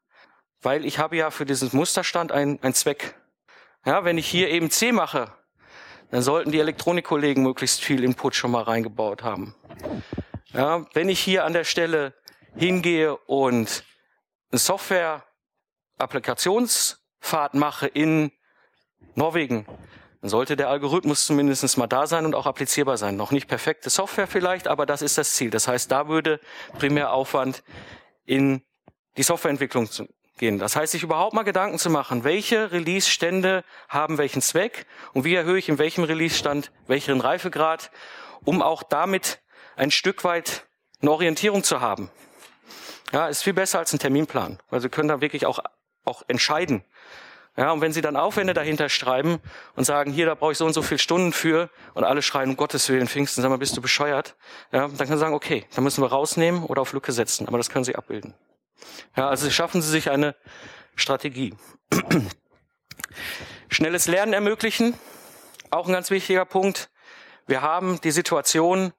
Weil 0.61 0.85
ich 0.85 1.01
habe 1.01 1.17
ja 1.17 1.33
für 1.33 1.47
diesen 1.47 1.71
Musterstand 1.73 2.31
einen, 2.31 2.75
Zweck. 2.75 3.17
Ja, 3.85 4.05
wenn 4.05 4.19
ich 4.19 4.29
hier 4.29 4.51
eben 4.51 4.71
C 4.71 4.93
mache, 4.93 5.33
dann 6.13 6.23
sollten 6.23 6.53
die 6.53 6.61
Elektronikkollegen 6.61 7.43
möglichst 7.43 7.83
viel 7.83 8.05
Input 8.05 8.37
schon 8.37 8.53
mal 8.53 8.63
reingebaut 8.63 9.25
haben. 9.25 9.57
Ja, 10.53 10.87
wenn 10.95 11.09
ich 11.09 11.19
hier 11.19 11.45
an 11.45 11.55
der 11.55 11.65
Stelle 11.65 12.15
hingehe 12.55 13.17
und 13.17 13.83
eine 14.53 14.61
Software-Applikationspfad 16.03 17.55
mache 17.55 17.87
in 17.87 18.33
Norwegen, 19.15 19.67
dann 20.21 20.31
sollte 20.31 20.57
der 20.57 20.69
Algorithmus 20.69 21.27
zumindest 21.27 21.77
mal 21.79 21.87
da 21.87 22.07
sein 22.07 22.25
und 22.25 22.35
auch 22.35 22.47
applizierbar 22.47 22.97
sein. 22.97 23.17
Noch 23.17 23.31
nicht 23.31 23.49
perfekte 23.49 23.91
Software 23.91 24.27
vielleicht, 24.27 24.69
aber 24.69 24.87
das 24.87 25.03
ist 25.03 25.19
das 25.19 25.33
Ziel. 25.35 25.51
Das 25.51 25.67
heißt, 25.67 25.91
da 25.91 26.09
würde 26.09 26.41
primär 26.79 27.13
Aufwand 27.13 27.65
in 28.25 28.63
die 29.17 29.25
Softwareentwicklung 29.25 29.89
gehen. 30.39 30.59
Das 30.59 30.77
heißt, 30.77 30.93
sich 30.93 31.03
überhaupt 31.03 31.35
mal 31.35 31.43
Gedanken 31.43 31.79
zu 31.79 31.91
machen, 31.91 32.25
welche 32.25 32.71
Release-Stände 32.71 33.65
haben 33.89 34.17
welchen 34.17 34.43
Zweck 34.43 34.87
und 35.13 35.25
wie 35.25 35.35
erhöhe 35.35 35.59
ich 35.59 35.69
in 35.69 35.79
welchem 35.79 36.05
Release-Stand 36.05 36.71
welchen 36.87 37.21
Reifegrad, 37.21 37.91
um 38.45 38.63
auch 38.63 38.83
damit 38.83 39.41
ein 39.77 39.91
Stück 39.91 40.25
weit 40.25 40.67
eine 41.01 41.11
Orientierung 41.11 41.65
zu 41.65 41.81
haben. 41.81 42.11
Ja, 43.13 43.27
ist 43.27 43.43
viel 43.43 43.53
besser 43.53 43.79
als 43.81 43.93
ein 43.93 43.99
Terminplan, 43.99 44.59
weil 44.71 44.81
Sie 44.81 44.89
können 44.89 45.09
da 45.09 45.21
wirklich 45.21 45.47
auch, 45.47 45.59
auch 46.05 46.23
entscheiden. 46.29 46.85
Ja, 47.57 47.71
und 47.71 47.83
wenn 47.83 47.93
Sie 47.93 48.01
dann 48.01 48.17
Aufwände 48.17 48.55
dahinter 48.55 48.89
schreiben 48.89 49.39
und 49.77 49.85
sagen, 49.85 50.11
hier, 50.11 50.25
da 50.25 50.35
brauche 50.35 50.53
ich 50.53 50.59
so 50.59 50.65
und 50.65 50.73
so 50.73 50.81
viele 50.81 50.99
Stunden 50.99 51.35
für 51.35 51.69
und 51.93 52.03
alle 52.03 52.23
schreien, 52.23 52.51
um 52.51 52.57
Gottes 52.57 52.89
Willen, 52.89 53.07
Pfingsten, 53.07 53.43
sag 53.43 53.51
mal, 53.51 53.59
bist 53.59 53.77
du 53.77 53.83
bescheuert? 53.83 54.37
Ja, 54.73 54.89
dann 54.89 54.97
können 54.97 55.13
Sie 55.13 55.19
sagen, 55.19 55.35
okay, 55.35 55.67
dann 55.75 55.85
müssen 55.85 56.03
wir 56.03 56.09
rausnehmen 56.09 56.65
oder 56.65 56.81
auf 56.81 56.95
Lücke 56.95 57.13
setzen, 57.13 57.47
aber 57.47 57.59
das 57.59 57.69
können 57.69 57.85
Sie 57.85 57.95
abbilden. 57.95 58.35
Ja, 59.17 59.29
also 59.29 59.51
schaffen 59.51 59.83
Sie 59.83 59.91
sich 59.91 60.11
eine 60.11 60.35
Strategie. 60.97 61.55
Schnelles 63.69 64.07
Lernen 64.07 64.33
ermöglichen, 64.33 64.95
auch 65.71 65.87
ein 65.87 65.93
ganz 65.93 66.11
wichtiger 66.11 66.47
Punkt. 66.47 66.91
Wir 67.47 67.61
haben 67.61 68.01
die 68.01 68.13
Situation, 68.13 68.95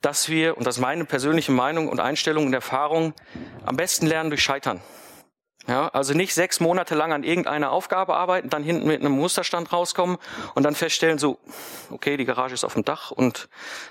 dass 0.00 0.28
wir, 0.28 0.56
und 0.56 0.66
das 0.66 0.76
ist 0.76 0.82
meine 0.82 1.04
persönliche 1.04 1.52
Meinung 1.52 1.88
und 1.88 2.00
Einstellung 2.00 2.46
und 2.46 2.52
Erfahrung, 2.52 3.14
am 3.64 3.76
besten 3.76 4.06
lernen 4.06 4.30
durch 4.30 4.42
Scheitern. 4.42 4.80
Ja, 5.68 5.88
also 5.88 6.14
nicht 6.14 6.32
sechs 6.32 6.60
Monate 6.60 6.94
lang 6.94 7.12
an 7.12 7.24
irgendeiner 7.24 7.72
Aufgabe 7.72 8.14
arbeiten, 8.14 8.48
dann 8.50 8.62
hinten 8.62 8.86
mit 8.86 9.00
einem 9.00 9.12
Musterstand 9.12 9.72
rauskommen 9.72 10.16
und 10.54 10.62
dann 10.62 10.76
feststellen, 10.76 11.18
so, 11.18 11.38
okay, 11.90 12.16
die 12.16 12.24
Garage 12.24 12.54
ist 12.54 12.64
auf 12.64 12.74
dem 12.74 12.84
Dach 12.84 13.10
und 13.10 13.48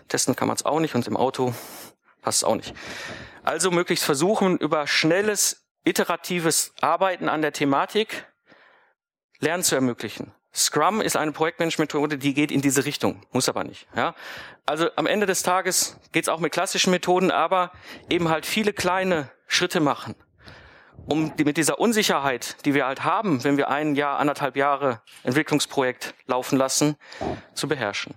testen 0.07 0.37
kann 0.37 0.47
man 0.47 0.55
es 0.55 0.65
auch 0.65 0.79
nicht 0.79 0.95
und 0.95 1.05
im 1.05 1.17
Auto 1.17 1.53
passt 2.21 2.37
es 2.39 2.43
auch 2.45 2.55
nicht. 2.55 2.73
Also 3.43 3.71
möglichst 3.71 4.05
versuchen, 4.05 4.57
über 4.57 4.87
schnelles, 4.87 5.65
iteratives 5.83 6.73
Arbeiten 6.79 7.27
an 7.27 7.41
der 7.41 7.51
Thematik 7.51 8.25
Lernen 9.39 9.63
zu 9.63 9.75
ermöglichen. 9.75 10.31
Scrum 10.53 11.01
ist 11.01 11.17
eine 11.17 11.33
Projektmanagement-Methode, 11.33 12.17
die 12.17 12.33
geht 12.33 12.49
in 12.49 12.61
diese 12.61 12.85
Richtung, 12.85 13.21
muss 13.33 13.49
aber 13.49 13.65
nicht. 13.65 13.87
Ja? 13.93 14.15
Also 14.65 14.89
am 14.95 15.05
Ende 15.05 15.25
des 15.25 15.43
Tages 15.43 15.99
geht 16.13 16.23
es 16.23 16.29
auch 16.29 16.39
mit 16.39 16.53
klassischen 16.53 16.91
Methoden, 16.91 17.29
aber 17.29 17.71
eben 18.09 18.29
halt 18.29 18.45
viele 18.45 18.71
kleine 18.71 19.29
Schritte 19.47 19.81
machen, 19.81 20.15
um 21.07 21.35
die, 21.35 21.43
mit 21.43 21.57
dieser 21.57 21.79
Unsicherheit, 21.79 22.57
die 22.65 22.73
wir 22.73 22.85
halt 22.85 23.03
haben, 23.03 23.43
wenn 23.43 23.57
wir 23.57 23.69
ein 23.69 23.95
Jahr, 23.95 24.19
anderthalb 24.19 24.55
Jahre 24.55 25.01
Entwicklungsprojekt 25.23 26.15
laufen 26.25 26.57
lassen, 26.57 26.97
zu 27.53 27.67
beherrschen. 27.67 28.15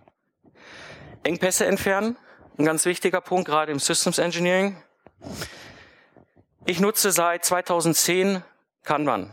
Engpässe 1.23 1.66
entfernen, 1.66 2.16
ein 2.59 2.64
ganz 2.64 2.85
wichtiger 2.85 3.21
Punkt, 3.21 3.47
gerade 3.47 3.73
im 3.73 3.78
Systems 3.78 4.18
Engineering. 4.18 4.83
Ich 6.66 6.80
nutze 6.80 7.12
seit 7.12 7.45
2010 7.45 8.42
Kanban. 8.85 9.30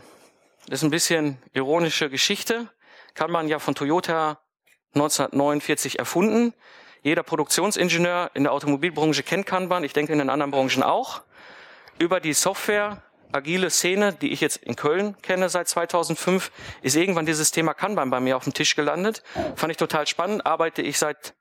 Das 0.68 0.80
ist 0.80 0.84
ein 0.84 0.92
bisschen 0.92 1.38
ironische 1.54 2.10
Geschichte. 2.10 2.70
Kanban 3.14 3.48
ja 3.48 3.60
von 3.60 3.76
Toyota 3.76 4.40
1949 4.96 6.00
erfunden. 6.00 6.54
Jeder 7.04 7.24
Produktionsingenieur 7.24 8.32
in 8.34 8.44
der 8.44 8.52
Automobilbranche 8.52 9.24
kennt 9.24 9.46
Kanban. 9.46 9.84
Ich 9.84 9.94
denke 9.94 10.12
in 10.12 10.20
den 10.20 10.30
anderen 10.30 10.52
Branchen 10.52 10.84
auch. 10.84 11.22
Über 12.00 12.20
die 12.20 12.34
Software 12.34 13.04
agile 13.36 13.70
Szene, 13.70 14.14
die 14.14 14.32
ich 14.32 14.42
jetzt 14.42 14.58
in 14.58 14.76
Köln 14.76 15.16
kenne 15.22 15.50
seit 15.50 15.68
2005, 15.68 16.52
ist 16.82 16.96
irgendwann 16.96 17.26
dieses 17.26 17.52
Thema 17.52 17.74
Kanban 17.74 18.10
bei 18.10 18.20
mir 18.20 18.38
auf 18.38 18.46
dem 18.46 18.54
Tisch 18.54 18.76
gelandet. 18.76 19.22
Fand 19.56 19.72
ich 19.72 19.78
total 19.78 20.08
spannend. 20.08 20.46
Arbeite 20.46 20.82
ich 20.82 20.98
seit 20.98 21.36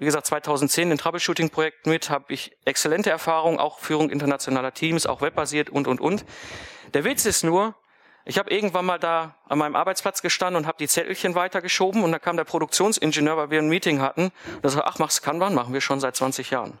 wie 0.00 0.06
gesagt, 0.06 0.26
2010 0.26 0.92
in 0.92 0.96
Troubleshooting-Projekten 0.96 1.90
mit, 1.90 2.08
habe 2.08 2.32
ich 2.32 2.56
exzellente 2.64 3.10
Erfahrungen, 3.10 3.58
auch 3.58 3.80
Führung 3.80 4.08
internationaler 4.08 4.72
Teams, 4.72 5.04
auch 5.04 5.20
webbasiert 5.20 5.68
und, 5.68 5.86
und, 5.86 6.00
und. 6.00 6.24
Der 6.94 7.04
Witz 7.04 7.26
ist 7.26 7.44
nur, 7.44 7.74
ich 8.24 8.38
habe 8.38 8.50
irgendwann 8.50 8.86
mal 8.86 8.98
da 8.98 9.36
an 9.46 9.58
meinem 9.58 9.76
Arbeitsplatz 9.76 10.22
gestanden 10.22 10.62
und 10.62 10.66
habe 10.66 10.78
die 10.78 10.88
Zettelchen 10.88 11.34
weitergeschoben 11.34 12.02
und 12.02 12.12
da 12.12 12.18
kam 12.18 12.38
der 12.38 12.44
Produktionsingenieur, 12.44 13.36
weil 13.36 13.50
wir 13.50 13.58
ein 13.58 13.68
Meeting 13.68 14.00
hatten 14.00 14.32
und 14.56 14.64
er 14.64 14.70
sagte, 14.70 14.88
ach, 14.88 14.98
mach's 14.98 15.20
Kanban, 15.20 15.54
machen 15.54 15.74
wir 15.74 15.82
schon 15.82 16.00
seit 16.00 16.16
20 16.16 16.48
Jahren. 16.48 16.78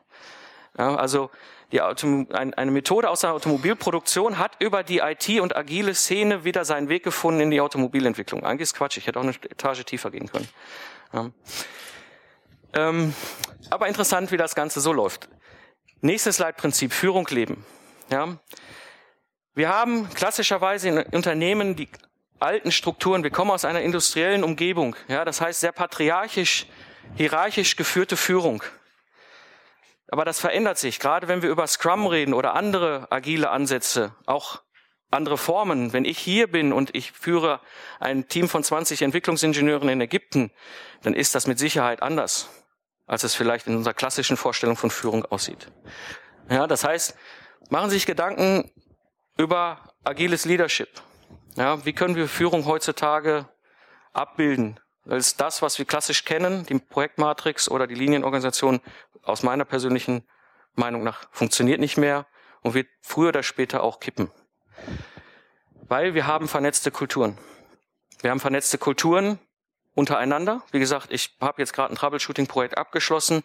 Ja, 0.78 0.94
also 0.96 1.30
die 1.72 1.82
Autom 1.82 2.26
eine 2.32 2.70
Methode 2.70 3.08
aus 3.08 3.20
der 3.20 3.32
Automobilproduktion 3.32 4.38
hat 4.38 4.56
über 4.58 4.82
die 4.82 4.98
IT 4.98 5.40
und 5.40 5.54
agile 5.56 5.94
Szene 5.94 6.44
wieder 6.44 6.64
seinen 6.64 6.88
Weg 6.88 7.04
gefunden 7.04 7.40
in 7.40 7.50
die 7.50 7.60
Automobilentwicklung. 7.60 8.44
Eigentlich 8.44 8.62
ist 8.62 8.76
Quatsch, 8.76 8.96
ich 8.96 9.06
hätte 9.06 9.18
auch 9.18 9.24
eine 9.24 9.34
Etage 9.34 9.84
tiefer 9.84 10.10
gehen 10.10 10.28
können. 10.28 10.48
Ja. 11.12 11.30
Ähm, 12.72 13.14
aber 13.70 13.88
interessant, 13.88 14.32
wie 14.32 14.36
das 14.36 14.54
Ganze 14.54 14.80
so 14.80 14.92
läuft. 14.92 15.28
Nächstes 16.00 16.38
Leitprinzip, 16.38 16.92
Führung 16.92 17.26
leben. 17.30 17.64
Ja. 18.10 18.38
Wir 19.54 19.68
haben 19.68 20.08
klassischerweise 20.10 20.88
in 20.88 20.98
Unternehmen 20.98 21.76
die 21.76 21.88
alten 22.40 22.72
Strukturen. 22.72 23.22
Wir 23.22 23.30
kommen 23.30 23.50
aus 23.50 23.64
einer 23.64 23.82
industriellen 23.82 24.42
Umgebung. 24.42 24.96
Ja, 25.08 25.24
das 25.24 25.40
heißt 25.40 25.60
sehr 25.60 25.72
patriarchisch, 25.72 26.66
hierarchisch 27.16 27.76
geführte 27.76 28.16
Führung. 28.16 28.62
Aber 30.10 30.24
das 30.24 30.40
verändert 30.40 30.78
sich, 30.78 30.98
gerade 30.98 31.28
wenn 31.28 31.42
wir 31.42 31.50
über 31.50 31.66
Scrum 31.66 32.06
reden 32.06 32.34
oder 32.34 32.54
andere 32.54 33.06
agile 33.10 33.50
Ansätze, 33.50 34.14
auch 34.26 34.62
andere 35.10 35.38
Formen. 35.38 35.92
Wenn 35.92 36.04
ich 36.04 36.18
hier 36.18 36.50
bin 36.50 36.72
und 36.72 36.94
ich 36.94 37.12
führe 37.12 37.60
ein 37.98 38.28
Team 38.28 38.48
von 38.48 38.62
20 38.62 39.02
Entwicklungsingenieuren 39.02 39.88
in 39.88 40.00
Ägypten, 40.00 40.50
dann 41.02 41.14
ist 41.14 41.34
das 41.34 41.46
mit 41.46 41.58
Sicherheit 41.58 42.02
anders, 42.02 42.48
als 43.06 43.24
es 43.24 43.34
vielleicht 43.34 43.66
in 43.66 43.76
unserer 43.76 43.94
klassischen 43.94 44.36
Vorstellung 44.36 44.76
von 44.76 44.90
Führung 44.90 45.24
aussieht. 45.24 45.70
Ja, 46.48 46.66
das 46.66 46.84
heißt, 46.84 47.16
machen 47.70 47.90
Sie 47.90 47.96
sich 47.96 48.06
Gedanken 48.06 48.70
über 49.36 49.94
agiles 50.04 50.44
Leadership. 50.44 50.88
Ja, 51.56 51.84
wie 51.84 51.92
können 51.92 52.16
wir 52.16 52.28
Führung 52.28 52.64
heutzutage 52.66 53.48
abbilden? 54.12 54.80
Ist 55.06 55.40
das, 55.40 55.62
was 55.62 55.78
wir 55.78 55.86
klassisch 55.86 56.24
kennen, 56.24 56.66
die 56.66 56.78
Projektmatrix 56.78 57.70
oder 57.70 57.86
die 57.86 57.94
Linienorganisation, 57.94 58.80
aus 59.22 59.42
meiner 59.42 59.64
persönlichen 59.64 60.22
Meinung 60.74 61.02
nach 61.02 61.28
funktioniert 61.30 61.80
nicht 61.80 61.96
mehr 61.96 62.26
und 62.62 62.74
wird 62.74 62.88
früher 63.02 63.28
oder 63.28 63.42
später 63.42 63.82
auch 63.82 64.00
kippen. 64.00 64.30
Weil 65.88 66.14
wir 66.14 66.26
haben 66.26 66.48
vernetzte 66.48 66.90
Kulturen. 66.90 67.36
Wir 68.20 68.30
haben 68.30 68.40
vernetzte 68.40 68.78
Kulturen 68.78 69.38
untereinander. 69.94 70.62
Wie 70.70 70.78
gesagt, 70.78 71.08
ich 71.10 71.36
habe 71.40 71.60
jetzt 71.60 71.72
gerade 71.72 71.92
ein 71.92 71.96
Troubleshooting-Projekt 71.96 72.78
abgeschlossen. 72.78 73.42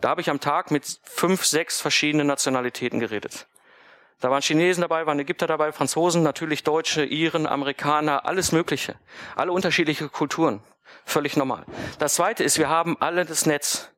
Da 0.00 0.10
habe 0.10 0.20
ich 0.20 0.30
am 0.30 0.40
Tag 0.40 0.70
mit 0.70 1.00
fünf, 1.02 1.44
sechs 1.44 1.80
verschiedenen 1.80 2.26
Nationalitäten 2.26 3.00
geredet. 3.00 3.46
Da 4.20 4.30
waren 4.30 4.42
Chinesen 4.42 4.80
dabei, 4.80 5.06
waren 5.06 5.18
Ägypter 5.18 5.46
dabei, 5.46 5.72
Franzosen, 5.72 6.22
natürlich 6.22 6.62
Deutsche, 6.62 7.04
Iren, 7.04 7.46
Amerikaner, 7.46 8.24
alles 8.24 8.52
Mögliche. 8.52 8.96
Alle 9.36 9.52
unterschiedliche 9.52 10.08
Kulturen. 10.08 10.62
Völlig 11.04 11.36
normal. 11.36 11.64
Das 11.98 12.14
Zweite 12.14 12.44
ist, 12.44 12.58
wir 12.58 12.68
haben 12.68 12.96
alle 13.00 13.24
das 13.24 13.46
Netz. 13.46 13.90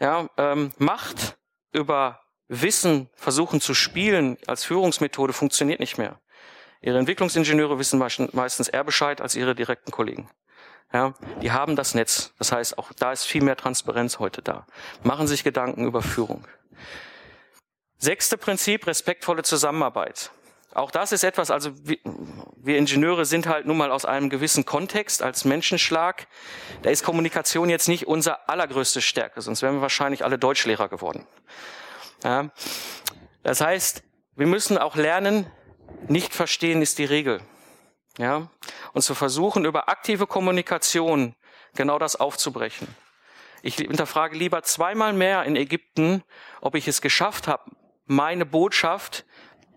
Ja, 0.00 0.28
ähm, 0.36 0.72
Macht 0.78 1.36
über 1.72 2.20
Wissen 2.48 3.10
versuchen 3.14 3.60
zu 3.60 3.74
spielen 3.74 4.38
als 4.46 4.64
Führungsmethode 4.64 5.32
funktioniert 5.32 5.80
nicht 5.80 5.98
mehr. 5.98 6.20
Ihre 6.80 6.98
Entwicklungsingenieure 6.98 7.78
wissen 7.78 7.98
meistens 7.98 8.68
eher 8.68 8.84
Bescheid 8.84 9.20
als 9.20 9.34
ihre 9.34 9.54
direkten 9.54 9.90
Kollegen. 9.90 10.30
Ja, 10.92 11.14
die 11.42 11.50
haben 11.50 11.74
das 11.74 11.94
Netz. 11.94 12.32
Das 12.38 12.52
heißt, 12.52 12.78
auch 12.78 12.92
da 12.92 13.10
ist 13.12 13.24
viel 13.24 13.42
mehr 13.42 13.56
Transparenz 13.56 14.18
heute 14.18 14.42
da. 14.42 14.66
Machen 15.02 15.26
sich 15.26 15.42
Gedanken 15.42 15.84
über 15.84 16.02
Führung. 16.02 16.46
Sechste 17.98 18.38
Prinzip, 18.38 18.86
respektvolle 18.86 19.42
Zusammenarbeit. 19.42 20.30
Auch 20.76 20.90
das 20.90 21.10
ist 21.12 21.24
etwas, 21.24 21.50
also 21.50 21.70
wir, 21.88 21.96
wir 22.56 22.76
Ingenieure 22.76 23.24
sind 23.24 23.46
halt 23.46 23.64
nun 23.64 23.78
mal 23.78 23.90
aus 23.90 24.04
einem 24.04 24.28
gewissen 24.28 24.66
Kontext 24.66 25.22
als 25.22 25.46
Menschenschlag. 25.46 26.26
Da 26.82 26.90
ist 26.90 27.02
Kommunikation 27.02 27.70
jetzt 27.70 27.88
nicht 27.88 28.06
unser 28.06 28.50
allergrößte 28.50 29.00
Stärke, 29.00 29.40
sonst 29.40 29.62
wären 29.62 29.76
wir 29.76 29.80
wahrscheinlich 29.80 30.22
alle 30.22 30.38
Deutschlehrer 30.38 30.90
geworden. 30.90 31.26
Ja. 32.22 32.50
Das 33.42 33.62
heißt, 33.62 34.02
wir 34.34 34.46
müssen 34.46 34.76
auch 34.76 34.96
lernen, 34.96 35.50
nicht 36.08 36.34
verstehen 36.34 36.82
ist 36.82 36.98
die 36.98 37.06
Regel. 37.06 37.40
Ja. 38.18 38.50
Und 38.92 39.00
zu 39.00 39.14
versuchen, 39.14 39.64
über 39.64 39.88
aktive 39.88 40.26
Kommunikation 40.26 41.34
genau 41.74 41.98
das 41.98 42.16
aufzubrechen. 42.16 42.86
Ich 43.62 43.76
hinterfrage 43.76 44.36
lieber 44.36 44.62
zweimal 44.62 45.14
mehr 45.14 45.44
in 45.44 45.56
Ägypten, 45.56 46.22
ob 46.60 46.74
ich 46.74 46.86
es 46.86 47.00
geschafft 47.00 47.48
habe, 47.48 47.70
meine 48.04 48.44
Botschaft 48.44 49.24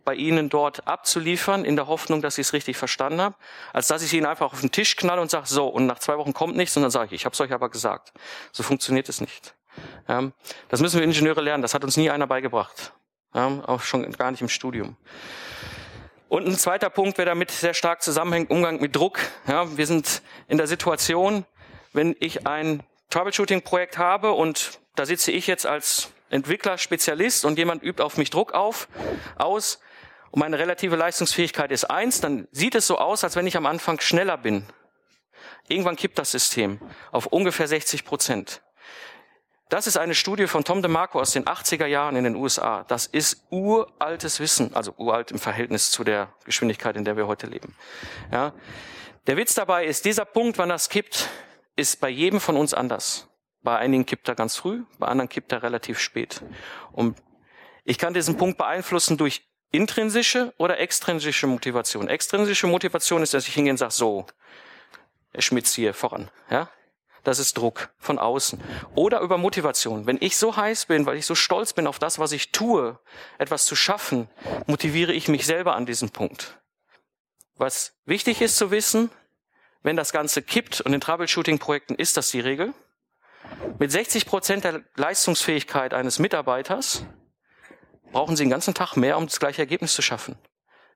bei 0.04 0.16
Ihnen 0.16 0.50
dort 0.50 0.88
abzuliefern, 0.88 1.66
in 1.66 1.76
der 1.76 1.88
Hoffnung, 1.88 2.22
dass 2.22 2.38
ich 2.38 2.48
es 2.48 2.54
richtig 2.54 2.78
verstanden 2.78 3.22
habe, 3.22 3.36
als 3.74 3.88
dass 3.88 4.02
ich 4.02 4.14
Ihnen 4.14 4.26
einfach 4.26 4.52
auf 4.54 4.62
den 4.62 4.72
Tisch 4.72 4.96
knalle 4.96 5.22
und 5.22 5.30
sage, 5.30 5.48
so, 5.48 5.68
und 5.68 5.86
nach 5.86 6.00
zwei 6.00 6.18
Wochen 6.18 6.34
kommt 6.34 6.56
nichts, 6.56 6.76
und 6.78 6.84
dann 6.84 6.92
sage 6.92 7.08
ich, 7.08 7.22
ich 7.22 7.26
habe 7.26 7.34
es 7.34 7.42
euch 7.42 7.52
aber 7.52 7.70
gesagt. 7.70 8.14
So 8.52 8.64
funktioniert 8.64 9.10
es 9.10 9.22
nicht. 9.22 9.56
Ja, 10.08 10.32
das 10.70 10.82
müssen 10.82 11.00
wir 11.00 11.04
Ingenieure 11.04 11.42
lernen, 11.42 11.62
das 11.62 11.74
hat 11.74 11.84
uns 11.84 11.98
nie 11.98 12.10
einer 12.10 12.28
beigebracht. 12.28 12.94
Ja, 13.34 13.62
auch 13.68 13.82
schon 13.82 14.12
gar 14.14 14.32
nicht 14.32 14.42
im 14.42 14.50
Studium. 14.50 14.98
Und 16.28 16.48
ein 16.48 16.58
zweiter 16.58 16.90
Punkt, 16.90 17.18
der 17.18 17.26
damit 17.26 17.50
sehr 17.50 17.74
stark 17.74 18.04
zusammenhängt, 18.04 18.52
Umgang 18.52 18.80
mit 18.80 18.96
Druck. 18.96 19.20
Wir 19.48 19.88
sind 19.88 20.22
in 20.48 20.58
der 20.58 20.68
Situation, 20.68 21.46
wenn 21.92 22.16
ich 22.20 22.46
ein 22.46 22.84
Troubleshooting-Projekt 23.10 23.98
habe 23.98 24.34
und 24.34 24.80
da 24.96 25.06
sitze 25.06 25.32
ich 25.32 25.48
jetzt 25.48 25.66
als 25.66 26.12
Entwickler, 26.30 26.78
Spezialist 26.78 27.46
und 27.46 27.58
jemand 27.58 27.82
übt 27.82 28.04
auf 28.04 28.18
mich 28.18 28.30
Druck 28.30 28.54
auf, 28.54 28.88
aus 29.38 29.80
und 30.32 30.40
meine 30.40 30.60
relative 30.60 30.96
Leistungsfähigkeit 30.96 31.72
ist 31.72 31.86
eins, 31.86 32.22
dann 32.22 32.48
sieht 32.52 32.76
es 32.76 32.88
so 32.88 32.98
aus, 32.98 33.24
als 33.24 33.36
wenn 33.36 33.48
ich 33.48 33.58
am 33.58 33.66
Anfang 33.66 34.00
schneller 34.00 34.38
bin. 34.38 34.66
Irgendwann 35.68 35.96
kippt 35.96 36.18
das 36.20 36.32
System 36.32 36.80
auf 37.12 37.28
ungefähr 37.28 37.68
60 37.68 38.06
Prozent. 38.06 38.62
Das 39.70 39.86
ist 39.86 39.98
eine 39.98 40.16
Studie 40.16 40.48
von 40.48 40.64
Tom 40.64 40.82
DeMarco 40.82 41.20
aus 41.20 41.32
den 41.32 41.46
80er 41.46 41.86
Jahren 41.86 42.16
in 42.16 42.24
den 42.24 42.36
USA. 42.36 42.84
Das 42.88 43.06
ist 43.06 43.46
uraltes 43.52 44.40
Wissen, 44.40 44.74
also 44.74 44.96
uralt 44.98 45.30
im 45.30 45.38
Verhältnis 45.38 45.92
zu 45.92 46.04
der 46.04 46.34
Geschwindigkeit, 46.44 46.98
in 46.98 47.06
der 47.06 47.18
wir 47.18 47.28
heute 47.28 47.46
leben. 47.46 47.76
Ja. 48.32 48.54
Der 49.28 49.38
Witz 49.38 49.54
dabei 49.54 49.86
ist, 49.86 50.06
dieser 50.06 50.26
Punkt, 50.26 50.58
wann 50.58 50.70
das 50.70 50.90
kippt, 50.90 51.30
ist 51.76 52.02
bei 52.02 52.10
jedem 52.10 52.40
von 52.40 52.58
uns 52.58 52.74
anders. 52.74 53.28
Bei 53.62 53.78
einigen 53.78 54.08
kippt 54.08 54.28
er 54.28 54.34
ganz 54.34 54.56
früh, 54.56 54.84
bei 54.98 55.08
anderen 55.08 55.30
kippt 55.30 55.52
er 55.52 55.62
relativ 55.62 56.00
spät. 56.00 56.42
Und 56.92 57.16
ich 57.84 58.00
kann 58.00 58.16
diesen 58.16 58.38
Punkt 58.38 58.58
beeinflussen 58.58 59.18
durch 59.18 59.49
intrinsische 59.72 60.54
oder 60.58 60.80
extrinsische 60.80 61.48
Motivation. 61.48 62.08
Extrinsische 62.08 62.68
Motivation 62.68 63.24
ist, 63.24 63.34
dass 63.34 63.48
ich 63.48 63.54
hingehe 63.54 63.74
und 63.74 63.78
sage, 63.78 63.94
so, 63.94 64.26
er 65.32 65.42
schmitzt 65.42 65.76
hier 65.76 65.94
voran. 65.94 66.30
Ja? 66.50 66.70
Das 67.24 67.40
ist 67.40 67.58
Druck 67.58 67.90
von 67.98 68.18
außen. 68.18 68.62
Oder 68.96 69.20
über 69.20 69.38
Motivation. 69.38 70.06
Wenn 70.06 70.18
ich 70.22 70.38
so 70.38 70.56
heiß 70.56 70.86
bin, 70.86 71.06
weil 71.06 71.18
ich 71.18 71.26
so 71.26 71.36
stolz 71.36 71.74
bin 71.74 71.86
auf 71.86 72.00
das, 72.00 72.18
was 72.18 72.32
ich 72.32 72.52
tue, 72.52 73.00
etwas 73.38 73.66
zu 73.66 73.76
schaffen, 73.76 74.30
motiviere 74.68 75.14
ich 75.14 75.28
mich 75.28 75.46
selber 75.46 75.76
an 75.76 75.86
diesem 75.86 76.10
Punkt. 76.10 76.60
Was 77.56 77.94
wichtig 78.06 78.42
ist 78.42 78.58
zu 78.58 78.72
wissen, 78.72 79.12
wenn 79.84 79.96
das 79.96 80.12
Ganze 80.12 80.42
kippt, 80.42 80.82
und 80.82 80.94
in 80.94 81.02
Troubleshooting-Projekten 81.02 81.96
ist 81.96 82.18
das 82.18 82.32
die 82.32 82.40
Regel, 82.40 82.74
mit 83.80 83.92
60 83.92 84.26
Prozent 84.26 84.64
der 84.64 84.82
Leistungsfähigkeit 84.96 85.94
eines 85.94 86.20
Mitarbeiters 86.20 87.04
brauchen 88.12 88.36
Sie 88.36 88.44
den 88.44 88.50
ganzen 88.50 88.74
Tag 88.74 88.96
mehr, 88.96 89.18
um 89.18 89.28
das 89.28 89.40
gleiche 89.40 89.62
Ergebnis 89.62 89.94
zu 89.94 90.02
schaffen. 90.02 90.38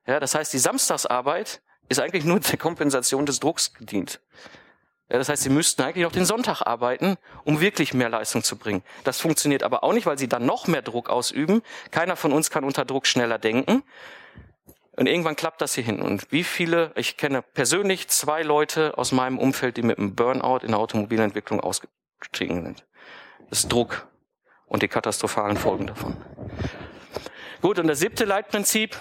Ja, 0.06 0.20
das 0.20 0.34
heißt, 0.34 0.52
die 0.52 0.58
Samstagsarbeit 0.58 1.62
ist 1.88 2.00
eigentlich 2.00 2.24
nur 2.24 2.40
der 2.40 2.58
Kompensation 2.58 3.26
des 3.26 3.40
Drucks 3.40 3.74
gedient. 3.74 4.20
Ja, 5.08 5.18
das 5.18 5.28
heißt, 5.28 5.42
Sie 5.42 5.50
müssten 5.50 5.82
eigentlich 5.82 6.04
noch 6.04 6.12
den 6.12 6.24
Sonntag 6.24 6.62
arbeiten, 6.62 7.16
um 7.44 7.60
wirklich 7.60 7.92
mehr 7.92 8.08
Leistung 8.08 8.42
zu 8.42 8.56
bringen. 8.56 8.82
Das 9.04 9.20
funktioniert 9.20 9.62
aber 9.62 9.84
auch 9.84 9.92
nicht, 9.92 10.06
weil 10.06 10.18
Sie 10.18 10.28
dann 10.28 10.46
noch 10.46 10.66
mehr 10.66 10.82
Druck 10.82 11.10
ausüben. 11.10 11.62
Keiner 11.90 12.16
von 12.16 12.32
uns 12.32 12.50
kann 12.50 12.64
unter 12.64 12.84
Druck 12.84 13.06
schneller 13.06 13.38
denken. 13.38 13.82
Und 14.96 15.06
irgendwann 15.06 15.36
klappt 15.36 15.60
das 15.60 15.74
hier 15.74 15.84
hin. 15.84 16.00
Und 16.00 16.30
wie 16.30 16.44
viele, 16.44 16.92
ich 16.94 17.16
kenne 17.16 17.42
persönlich 17.42 18.08
zwei 18.08 18.42
Leute 18.42 18.96
aus 18.96 19.12
meinem 19.12 19.38
Umfeld, 19.38 19.76
die 19.76 19.82
mit 19.82 19.98
einem 19.98 20.14
Burnout 20.14 20.58
in 20.58 20.68
der 20.68 20.78
Automobilentwicklung 20.78 21.60
ausge 21.60 21.88
gestiegen 22.20 22.62
sind. 22.62 22.86
Das 23.50 23.60
ist 23.60 23.72
Druck 23.72 24.06
und 24.66 24.82
die 24.82 24.88
katastrophalen 24.88 25.56
Folgen 25.56 25.86
davon. 25.86 26.16
Gut, 27.64 27.78
und 27.78 27.86
das 27.86 28.00
siebte 28.00 28.26
Leitprinzip 28.26 28.94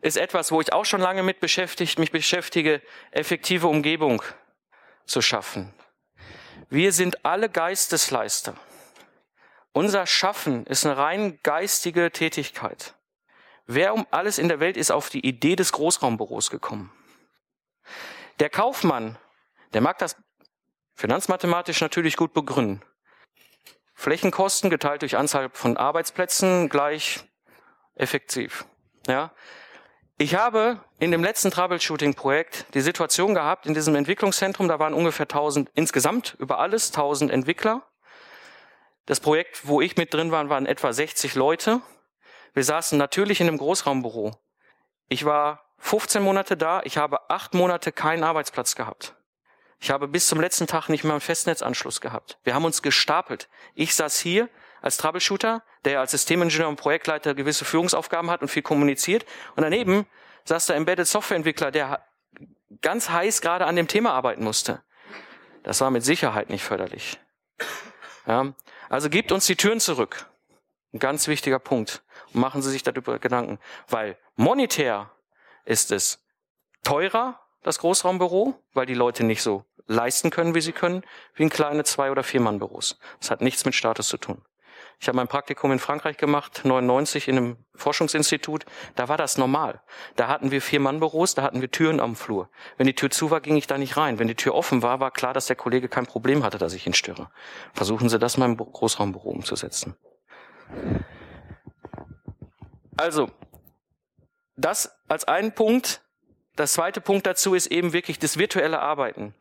ist 0.00 0.16
etwas, 0.16 0.50
wo 0.50 0.60
ich 0.60 0.72
auch 0.72 0.84
schon 0.84 1.00
lange 1.00 1.22
mit 1.22 1.38
beschäftigt, 1.38 1.96
mich 2.00 2.10
beschäftige, 2.10 2.82
effektive 3.12 3.68
Umgebung 3.68 4.20
zu 5.06 5.22
schaffen. 5.22 5.72
Wir 6.68 6.90
sind 6.90 7.24
alle 7.24 7.48
Geistesleister. 7.48 8.56
Unser 9.70 10.08
Schaffen 10.08 10.66
ist 10.66 10.84
eine 10.84 10.96
rein 10.96 11.38
geistige 11.44 12.10
Tätigkeit. 12.10 12.96
Wer 13.68 13.94
um 13.94 14.08
alles 14.10 14.38
in 14.38 14.48
der 14.48 14.58
Welt 14.58 14.76
ist 14.76 14.90
auf 14.90 15.08
die 15.08 15.24
Idee 15.24 15.54
des 15.54 15.70
Großraumbüros 15.70 16.50
gekommen? 16.50 16.92
Der 18.40 18.50
Kaufmann, 18.50 19.18
der 19.72 19.82
mag 19.82 19.98
das 19.98 20.16
Finanzmathematisch 20.96 21.80
natürlich 21.80 22.16
gut 22.16 22.32
begründen. 22.32 22.82
Flächenkosten 23.94 24.68
geteilt 24.68 25.02
durch 25.02 25.16
Anzahl 25.16 25.48
von 25.52 25.76
Arbeitsplätzen 25.76 26.68
gleich 26.68 27.24
effektiv. 27.94 28.64
Ja. 29.06 29.32
Ich 30.16 30.36
habe 30.36 30.80
in 30.98 31.10
dem 31.10 31.24
letzten 31.24 31.50
Troubleshooting-Projekt 31.50 32.66
die 32.74 32.80
Situation 32.80 33.34
gehabt, 33.34 33.66
in 33.66 33.74
diesem 33.74 33.96
Entwicklungszentrum, 33.96 34.68
da 34.68 34.78
waren 34.78 34.94
ungefähr 34.94 35.24
1000, 35.24 35.70
insgesamt 35.74 36.36
über 36.38 36.60
alles 36.60 36.90
1000 36.90 37.32
Entwickler. 37.32 37.82
Das 39.06 39.20
Projekt, 39.20 39.66
wo 39.66 39.80
ich 39.80 39.96
mit 39.96 40.14
drin 40.14 40.30
war, 40.30 40.48
waren 40.48 40.66
etwa 40.66 40.92
60 40.92 41.34
Leute. 41.34 41.82
Wir 42.54 42.64
saßen 42.64 42.96
natürlich 42.96 43.40
in 43.40 43.48
einem 43.48 43.58
Großraumbüro. 43.58 44.36
Ich 45.08 45.24
war 45.24 45.64
15 45.78 46.22
Monate 46.22 46.56
da. 46.56 46.80
Ich 46.84 46.96
habe 46.96 47.28
acht 47.28 47.52
Monate 47.52 47.92
keinen 47.92 48.22
Arbeitsplatz 48.22 48.76
gehabt. 48.76 49.16
Ich 49.80 49.90
habe 49.90 50.08
bis 50.08 50.28
zum 50.28 50.40
letzten 50.40 50.66
Tag 50.66 50.88
nicht 50.88 51.04
mehr 51.04 51.12
einen 51.12 51.20
Festnetzanschluss 51.20 52.00
gehabt. 52.00 52.38
Wir 52.44 52.54
haben 52.54 52.64
uns 52.64 52.80
gestapelt. 52.80 53.48
Ich 53.74 53.94
saß 53.94 54.18
hier 54.18 54.48
als 54.84 54.98
Troubleshooter, 54.98 55.62
der 55.86 56.00
als 56.00 56.10
Systemingenieur 56.10 56.68
und 56.68 56.76
Projektleiter 56.76 57.34
gewisse 57.34 57.64
Führungsaufgaben 57.64 58.30
hat 58.30 58.42
und 58.42 58.48
viel 58.48 58.62
kommuniziert. 58.62 59.24
Und 59.56 59.62
daneben 59.62 60.06
saß 60.44 60.66
der 60.66 60.76
Embedded 60.76 61.06
Softwareentwickler, 61.06 61.70
der 61.70 62.04
ganz 62.82 63.08
heiß 63.08 63.40
gerade 63.40 63.64
an 63.64 63.76
dem 63.76 63.88
Thema 63.88 64.12
arbeiten 64.12 64.44
musste. 64.44 64.82
Das 65.62 65.80
war 65.80 65.90
mit 65.90 66.04
Sicherheit 66.04 66.50
nicht 66.50 66.62
förderlich. 66.62 67.18
Ja, 68.26 68.52
also 68.90 69.08
gebt 69.08 69.32
uns 69.32 69.46
die 69.46 69.56
Türen 69.56 69.80
zurück. 69.80 70.26
Ein 70.92 70.98
ganz 70.98 71.28
wichtiger 71.28 71.58
Punkt. 71.58 72.02
Und 72.34 72.40
machen 72.40 72.60
Sie 72.60 72.70
sich 72.70 72.82
darüber 72.82 73.18
Gedanken. 73.18 73.58
Weil 73.88 74.18
monetär 74.36 75.10
ist 75.64 75.92
es 75.92 76.22
teurer, 76.82 77.40
das 77.62 77.78
Großraumbüro, 77.78 78.62
weil 78.74 78.84
die 78.84 78.92
Leute 78.92 79.24
nicht 79.24 79.40
so 79.40 79.64
leisten 79.86 80.28
können, 80.28 80.54
wie 80.54 80.60
sie 80.60 80.72
können, 80.72 81.04
wie 81.36 81.44
in 81.44 81.48
kleine 81.48 81.84
Zwei- 81.84 82.10
oder 82.10 82.22
Vier-Mann-Büros. 82.22 82.98
Das 83.20 83.30
hat 83.30 83.40
nichts 83.40 83.64
mit 83.64 83.74
Status 83.74 84.08
zu 84.08 84.18
tun. 84.18 84.42
Ich 85.00 85.08
habe 85.08 85.16
mein 85.16 85.28
Praktikum 85.28 85.72
in 85.72 85.78
Frankreich 85.78 86.16
gemacht, 86.16 86.62
99 86.64 87.28
in 87.28 87.36
einem 87.36 87.56
Forschungsinstitut. 87.74 88.64
Da 88.94 89.08
war 89.08 89.16
das 89.16 89.38
normal. 89.38 89.80
Da 90.16 90.28
hatten 90.28 90.50
wir 90.50 90.62
Vier-Mann-Büros, 90.62 91.34
da 91.34 91.42
hatten 91.42 91.60
wir 91.60 91.70
Türen 91.70 92.00
am 92.00 92.16
Flur. 92.16 92.48
Wenn 92.76 92.86
die 92.86 92.94
Tür 92.94 93.10
zu 93.10 93.30
war, 93.30 93.40
ging 93.40 93.56
ich 93.56 93.66
da 93.66 93.78
nicht 93.78 93.96
rein. 93.96 94.18
Wenn 94.18 94.28
die 94.28 94.34
Tür 94.34 94.54
offen 94.54 94.82
war, 94.82 95.00
war 95.00 95.10
klar, 95.10 95.34
dass 95.34 95.46
der 95.46 95.56
Kollege 95.56 95.88
kein 95.88 96.06
Problem 96.06 96.42
hatte, 96.42 96.58
dass 96.58 96.74
ich 96.74 96.86
ihn 96.86 96.94
störe. 96.94 97.30
Versuchen 97.72 98.08
Sie 98.08 98.18
das 98.18 98.36
mal 98.36 98.46
im 98.46 98.56
Großraumbüro 98.56 99.30
umzusetzen. 99.30 99.96
Also, 102.96 103.30
das 104.56 104.96
als 105.08 105.24
einen 105.24 105.52
Punkt. 105.52 106.02
Das 106.56 106.74
zweite 106.74 107.00
Punkt 107.00 107.26
dazu 107.26 107.54
ist 107.54 107.66
eben 107.66 107.92
wirklich 107.92 108.20
das 108.20 108.38
virtuelle 108.38 108.78
Arbeiten. 108.78 109.34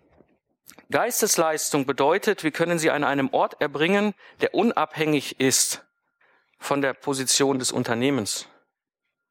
Geistesleistung 0.93 1.87
bedeutet, 1.87 2.43
wir 2.43 2.51
können 2.51 2.77
sie 2.77 2.91
an 2.91 3.03
einem 3.03 3.33
Ort 3.33 3.59
erbringen, 3.59 4.13
der 4.41 4.53
unabhängig 4.53 5.39
ist 5.39 5.83
von 6.59 6.83
der 6.83 6.93
Position 6.93 7.57
des 7.57 7.71
Unternehmens. 7.71 8.47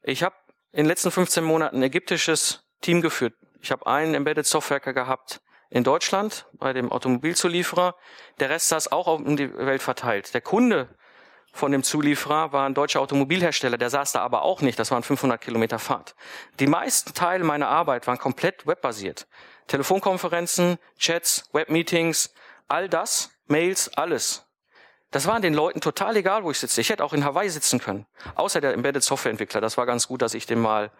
Ich 0.02 0.24
habe 0.24 0.34
in 0.72 0.78
den 0.78 0.86
letzten 0.86 1.12
15 1.12 1.44
Monaten 1.44 1.76
ein 1.76 1.84
ägyptisches 1.84 2.64
Team 2.80 3.00
geführt. 3.00 3.34
Ich 3.60 3.70
habe 3.70 3.86
einen 3.86 4.14
Embedded 4.16 4.44
Softwareker 4.44 4.92
gehabt 4.92 5.40
in 5.70 5.84
Deutschland 5.84 6.46
bei 6.54 6.72
dem 6.72 6.90
Automobilzulieferer. 6.90 7.94
Der 8.40 8.50
Rest 8.50 8.70
saß 8.70 8.90
auch 8.90 9.06
um 9.06 9.36
die 9.36 9.56
Welt 9.56 9.82
verteilt. 9.82 10.34
Der 10.34 10.40
Kunde 10.40 10.88
von 11.52 11.70
dem 11.70 11.84
Zulieferer 11.84 12.52
war 12.52 12.66
ein 12.66 12.74
deutscher 12.74 13.00
Automobilhersteller, 13.00 13.78
der 13.78 13.90
saß 13.90 14.12
da 14.12 14.20
aber 14.22 14.42
auch 14.42 14.62
nicht, 14.62 14.78
das 14.78 14.90
waren 14.90 15.02
500 15.02 15.40
Kilometer 15.40 15.78
Fahrt. 15.78 16.16
Die 16.58 16.66
meisten 16.66 17.14
Teile 17.14 17.44
meiner 17.44 17.68
Arbeit 17.68 18.06
waren 18.06 18.18
komplett 18.18 18.66
webbasiert. 18.66 19.28
Telefonkonferenzen, 19.66 20.78
Chats, 20.98 21.48
Webmeetings, 21.52 22.34
all 22.68 22.88
das, 22.88 23.30
Mails, 23.46 23.88
alles. 23.96 24.46
Das 25.10 25.26
war 25.26 25.38
den 25.40 25.52
Leuten 25.52 25.80
total 25.80 26.16
egal, 26.16 26.42
wo 26.42 26.50
ich 26.50 26.58
sitze. 26.58 26.80
Ich 26.80 26.88
hätte 26.88 27.04
auch 27.04 27.12
in 27.12 27.24
Hawaii 27.24 27.50
sitzen 27.50 27.78
können. 27.78 28.06
Außer 28.34 28.60
der 28.62 28.72
Embedded 28.72 29.02
Softwareentwickler. 29.02 29.60
Das 29.60 29.76
war 29.76 29.84
ganz 29.84 30.08
gut, 30.08 30.22
dass 30.22 30.32
ich 30.32 30.46
den 30.46 30.60
mal 30.60 30.90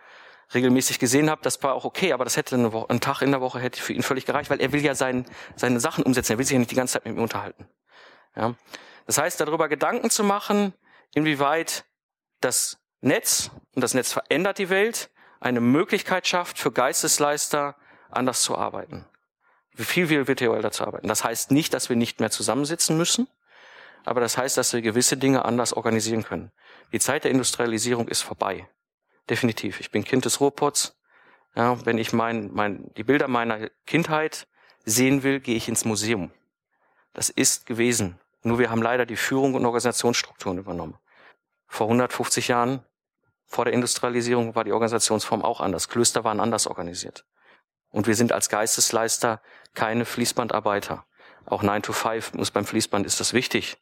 regelmäßig 0.53 0.99
gesehen 0.99 1.31
habe. 1.31 1.41
Das 1.43 1.63
war 1.63 1.73
auch 1.73 1.87
okay, 1.87 2.13
aber 2.13 2.25
das 2.25 2.37
hätte 2.37 2.55
eine 2.57 2.73
Woche, 2.75 2.91
ein 2.91 3.01
Tag 3.01 3.23
in 3.23 3.31
der 3.31 3.41
Woche 3.41 3.59
hätte 3.59 3.81
für 3.81 3.95
ihn 3.95 4.03
völlig 4.03 4.27
gereicht, 4.27 4.51
weil 4.51 4.61
er 4.61 4.73
will 4.73 4.85
ja 4.85 4.95
sein, 4.95 5.25
seine 5.57 5.81
Sachen 5.81 6.05
umsetzen. 6.05 6.33
Er 6.33 6.39
will 6.39 6.45
sich 6.45 6.53
ja 6.53 6.59
nicht 6.59 6.71
die 6.71 6.77
ganze 6.77 6.95
Zeit 6.95 7.07
mit 7.07 7.17
mir 7.17 7.23
unterhalten. 7.23 7.67
Ja. 8.37 8.55
Das 9.07 9.17
heißt, 9.17 9.41
darüber 9.41 9.69
Gedanken 9.69 10.11
zu 10.11 10.25
machen, 10.25 10.75
inwieweit 11.15 11.85
das 12.41 12.79
Netz, 13.01 13.51
und 13.75 13.83
das 13.83 13.95
Netz 13.95 14.13
verändert 14.13 14.59
die 14.59 14.69
Welt, 14.69 15.11
eine 15.41 15.61
Möglichkeit 15.61 16.27
schafft 16.27 16.59
für 16.59 16.71
Geistesleister, 16.71 17.77
anders 18.13 18.43
zu 18.43 18.57
arbeiten. 18.57 19.05
Wie 19.75 19.85
viel 19.85 20.09
wir 20.09 20.29
virtuell 20.29 20.63
dazu 20.63 20.85
arbeiten. 20.85 21.09
Das 21.09 21.25
heißt 21.25 21.51
nicht, 21.51 21.73
dass 21.73 21.89
wir 21.89 21.97
nicht 21.97 22.21
mehr 22.21 22.31
zusammensitzen 22.31 22.97
müssen, 22.97 23.27
aber 24.05 24.21
das 24.21 24.37
heißt, 24.37 24.57
dass 24.57 24.73
wir 24.73 24.83
gewisse 24.83 25.17
Dinge 25.17 25.45
anders 25.45 25.73
organisieren 25.73 26.25
können. 26.25 26.53
Die 26.93 27.01
Zeit 27.01 27.25
der 27.25 27.31
Industrialisierung 27.31 28.09
ist 28.09 28.23
vorbei. 28.23 28.69
Definitiv. 29.31 29.81
Ich 29.81 29.91
bin 29.91 30.05
Kind 30.05 30.25
des 30.25 30.41
Ruhrpots. 30.41 30.99
Ja, 31.55 31.85
wenn 31.87 31.99
ich 31.99 32.13
mein, 32.13 32.51
mein, 32.53 32.93
die 32.97 33.05
Bilder 33.05 33.29
meiner 33.29 33.69
Kindheit 33.87 34.47
sehen 34.85 35.23
will, 35.23 35.41
gehe 35.41 35.57
ich 35.57 35.69
ins 35.69 35.85
Museum. 35.85 36.33
Das 37.13 37.29
ist 37.29 37.67
gewesen. 37.67 38.19
Nur 38.43 38.59
wir 38.59 38.71
haben 38.71 38.83
leider 38.83 39.07
die 39.07 39.17
Führung 39.17 39.55
und 39.55 39.65
Organisationsstrukturen 39.65 40.59
übernommen. 40.59 40.99
Vor 41.69 41.87
150 41.87 42.49
Jahren, 42.49 42.85
vor 43.47 43.65
der 43.65 43.75
Industrialisierung, 43.75 44.55
war 44.55 44.65
die 44.65 44.73
Organisationsform 44.73 45.43
auch 45.43 45.61
anders. 45.61 45.89
Klöster 45.89 46.25
waren 46.25 46.41
anders 46.41 46.67
organisiert. 46.67 47.25
Und 47.93 48.07
wir 48.07 48.17
sind 48.17 48.33
als 48.33 48.49
Geistesleister 48.49 49.41
keine 49.75 50.05
Fließbandarbeiter. 50.05 51.05
Auch 51.47 51.63
9 51.63 51.83
to 51.83 51.93
5 51.93 52.35
muss 52.35 52.51
beim 52.51 52.65
Fließband 52.65 53.07
ist 53.07 53.21
das 53.21 53.33
wichtig. 53.33 53.77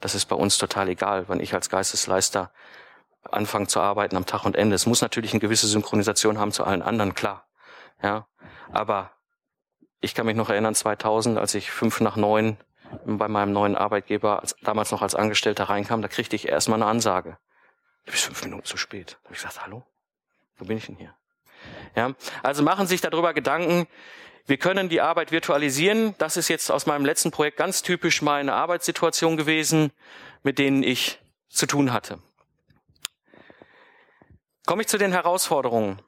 Das 0.00 0.14
ist 0.14 0.26
bei 0.26 0.36
uns 0.36 0.58
total 0.58 0.88
egal, 0.88 1.28
wenn 1.28 1.40
ich 1.40 1.54
als 1.54 1.70
Geistesleister 1.70 2.52
anfange 3.22 3.68
zu 3.68 3.80
arbeiten 3.80 4.16
am 4.16 4.26
Tag 4.26 4.44
und 4.44 4.56
Ende. 4.56 4.74
Es 4.74 4.86
muss 4.86 5.00
natürlich 5.00 5.32
eine 5.32 5.40
gewisse 5.40 5.68
Synchronisation 5.68 6.38
haben 6.38 6.52
zu 6.52 6.64
allen 6.64 6.82
anderen, 6.82 7.14
klar. 7.14 7.46
Ja, 8.02 8.26
aber 8.72 9.12
ich 10.00 10.14
kann 10.14 10.26
mich 10.26 10.34
noch 10.34 10.50
erinnern, 10.50 10.74
2000, 10.74 11.38
als 11.38 11.54
ich 11.54 11.70
fünf 11.70 12.00
nach 12.00 12.16
neun 12.16 12.56
bei 13.06 13.28
meinem 13.28 13.52
neuen 13.52 13.76
Arbeitgeber, 13.76 14.40
als, 14.40 14.56
damals 14.62 14.90
noch 14.90 15.02
als 15.02 15.14
Angestellter 15.14 15.64
reinkam, 15.64 16.02
da 16.02 16.08
kriegte 16.08 16.36
ich 16.36 16.48
erstmal 16.48 16.82
eine 16.82 16.90
Ansage. 16.90 17.38
Du 18.04 18.12
bist 18.12 18.24
fünf 18.24 18.42
Minuten 18.42 18.64
zu 18.64 18.76
spät. 18.76 19.18
Da 19.22 19.26
habe 19.26 19.34
ich 19.34 19.42
gesagt, 19.42 19.62
hallo? 19.62 19.86
Wo 20.56 20.64
bin 20.64 20.76
ich 20.76 20.86
denn 20.86 20.96
hier? 20.96 21.14
Ja, 21.94 22.14
also 22.42 22.62
machen 22.62 22.86
Sie 22.86 22.94
sich 22.94 23.00
darüber 23.00 23.34
Gedanken. 23.34 23.86
Wir 24.46 24.56
können 24.56 24.88
die 24.88 25.00
Arbeit 25.00 25.30
virtualisieren. 25.30 26.14
Das 26.18 26.36
ist 26.36 26.48
jetzt 26.48 26.70
aus 26.70 26.86
meinem 26.86 27.04
letzten 27.04 27.30
Projekt 27.30 27.58
ganz 27.58 27.82
typisch 27.82 28.22
meine 28.22 28.54
Arbeitssituation 28.54 29.36
gewesen, 29.36 29.92
mit 30.42 30.58
denen 30.58 30.82
ich 30.82 31.20
zu 31.48 31.66
tun 31.66 31.92
hatte. 31.92 32.18
Komme 34.66 34.82
ich 34.82 34.88
zu 34.88 34.98
den 34.98 35.12
Herausforderungen. 35.12 36.00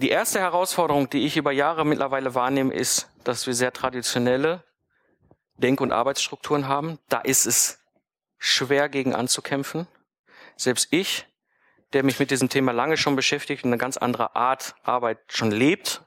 Die 0.00 0.10
erste 0.10 0.38
Herausforderung, 0.38 1.10
die 1.10 1.26
ich 1.26 1.36
über 1.36 1.50
Jahre 1.50 1.84
mittlerweile 1.84 2.34
wahrnehme, 2.34 2.72
ist, 2.72 3.10
dass 3.24 3.46
wir 3.46 3.54
sehr 3.54 3.72
traditionelle 3.72 4.62
Denk- 5.56 5.80
und 5.80 5.90
Arbeitsstrukturen 5.90 6.68
haben. 6.68 6.98
Da 7.08 7.18
ist 7.20 7.46
es 7.46 7.80
schwer 8.38 8.88
gegen 8.88 9.14
anzukämpfen. 9.14 9.88
Selbst 10.56 10.88
ich 10.92 11.26
der 11.92 12.02
mich 12.02 12.18
mit 12.18 12.30
diesem 12.30 12.48
Thema 12.48 12.72
lange 12.72 12.96
schon 12.96 13.16
beschäftigt 13.16 13.64
und 13.64 13.70
eine 13.70 13.78
ganz 13.78 13.96
andere 13.96 14.36
Art 14.36 14.74
Arbeit 14.82 15.18
schon 15.28 15.50
lebt. 15.50 16.02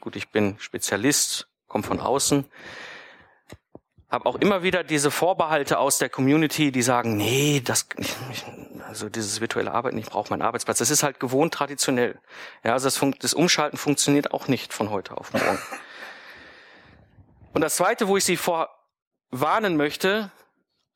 Gut, 0.00 0.16
ich 0.16 0.30
bin 0.30 0.58
Spezialist, 0.58 1.48
komme 1.66 1.84
von 1.84 2.00
außen, 2.00 2.44
habe 4.10 4.26
auch 4.26 4.36
immer 4.36 4.62
wieder 4.62 4.84
diese 4.84 5.10
Vorbehalte 5.10 5.78
aus 5.78 5.98
der 5.98 6.08
Community, 6.08 6.70
die 6.70 6.82
sagen, 6.82 7.16
nee, 7.16 7.60
das, 7.64 7.88
also 8.86 9.08
dieses 9.08 9.40
virtuelle 9.40 9.72
Arbeiten, 9.72 9.98
ich 9.98 10.06
brauche 10.06 10.30
meinen 10.30 10.42
Arbeitsplatz. 10.42 10.78
Das 10.78 10.90
ist 10.90 11.02
halt 11.02 11.18
gewohnt 11.20 11.52
traditionell. 11.52 12.20
Ja, 12.62 12.74
also 12.74 12.86
das, 12.86 13.18
das 13.18 13.34
Umschalten 13.34 13.76
funktioniert 13.76 14.32
auch 14.32 14.46
nicht 14.46 14.72
von 14.72 14.90
heute 14.90 15.16
auf 15.16 15.32
morgen. 15.32 15.58
Und 17.54 17.60
das 17.60 17.76
Zweite, 17.76 18.08
wo 18.08 18.16
ich 18.16 18.24
Sie 18.24 18.36
vorwarnen 18.36 19.76
möchte, 19.76 20.30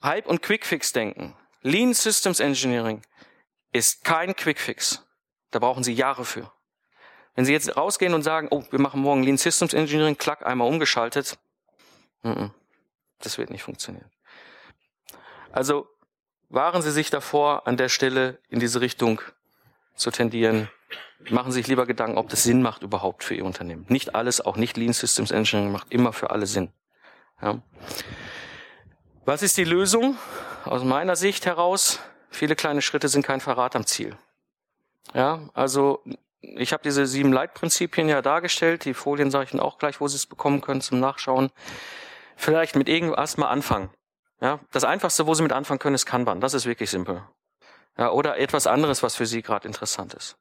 Hype- 0.02 0.26
und 0.26 0.42
Quickfix-Denken. 0.42 1.34
Lean 1.62 1.94
Systems 1.94 2.40
Engineering 2.40 3.02
ist 3.72 4.04
kein 4.04 4.35
Quickfix. 4.35 5.04
Da 5.50 5.59
brauchen 5.59 5.85
Sie 5.85 5.92
Jahre 5.92 6.24
für. 6.24 6.52
Wenn 7.35 7.44
Sie 7.44 7.52
jetzt 7.52 7.76
rausgehen 7.76 8.14
und 8.14 8.22
sagen, 8.22 8.48
oh, 8.50 8.64
wir 8.70 8.81
machen 8.81 9.00
morgen 9.00 9.22
Lean 9.22 9.38
Systems 9.38 9.72
Engineering, 9.72 10.18
klack, 10.18 10.44
einmal 10.44 10.68
umgeschaltet, 10.68 11.38
das 12.22 13.38
wird 13.38 13.50
nicht 13.50 13.62
funktionieren. 13.62 14.11
Also 15.52 15.88
wahren 16.48 16.83
Sie 16.83 16.90
sich 16.90 17.11
davor, 17.11 17.66
an 17.66 17.76
der 17.76 17.88
Stelle 17.88 18.40
in 18.48 18.61
diese 18.61 18.81
Richtung 18.81 19.20
zu 19.94 20.11
tendieren. 20.11 20.68
Machen 21.31 21.52
Sie 21.52 21.59
sich 21.61 21.68
lieber 21.68 21.87
Gedanken, 21.87 22.18
ob 22.18 22.28
das 22.28 22.44
Sinn 22.44 22.62
macht 22.62 22.83
überhaupt 22.83 23.24
für 23.24 23.35
Ihr 23.35 23.44
Unternehmen. 23.44 23.87
Nicht 23.88 24.14
alles, 24.14 24.40
auch 24.40 24.57
nicht 24.57 24.76
Lean 24.76 24.92
Systems 24.92 25.31
Engineering 25.31 25.72
macht 25.72 25.92
immer 25.92 26.12
für 26.12 26.31
alle 26.31 26.46
Sinn. 26.46 26.72
Ja. 27.40 27.61
Was 29.24 29.42
ist 29.42 29.57
die 29.57 29.64
Lösung? 29.64 30.16
Aus 30.64 30.85
meiner 30.85 31.16
Sicht 31.16 31.46
heraus, 31.46 32.00
Viele 32.30 32.56
kleine 32.56 32.82
Schritte 32.82 33.08
sind 33.08 33.24
kein 33.24 33.40
Verrat 33.40 33.74
am 33.76 33.86
Ziel. 33.86 34.16
Ja, 35.14 35.40
also 35.54 36.02
ich 36.40 36.72
habe 36.72 36.82
diese 36.82 37.06
sieben 37.06 37.32
Leitprinzipien 37.32 38.08
ja 38.08 38.22
dargestellt. 38.22 38.84
Die 38.84 38.94
Folien 38.94 39.30
sage 39.30 39.44
ich 39.44 39.52
Ihnen 39.52 39.60
auch 39.60 39.78
gleich, 39.78 40.00
wo 40.00 40.08
Sie 40.08 40.16
es 40.16 40.26
bekommen 40.26 40.60
können 40.60 40.80
zum 40.80 41.00
Nachschauen. 41.00 41.50
Vielleicht 42.36 42.76
mit 42.76 42.88
irgendwas 42.88 43.36
mal 43.36 43.48
anfangen. 43.48 43.90
Ja, 44.40 44.60
das 44.70 44.84
Einfachste, 44.84 45.26
wo 45.26 45.34
Sie 45.34 45.42
mit 45.42 45.52
anfangen 45.52 45.80
können, 45.80 45.96
ist 45.96 46.06
Kanban. 46.06 46.40
Das 46.40 46.54
ist 46.54 46.66
wirklich 46.66 46.90
simpel. 46.90 47.24
Ja, 47.96 48.10
oder 48.10 48.38
etwas 48.38 48.66
anderes, 48.68 49.02
was 49.02 49.16
für 49.16 49.26
Sie 49.26 49.42
gerade 49.42 49.66
interessant 49.66 50.14
ist. 50.14 50.36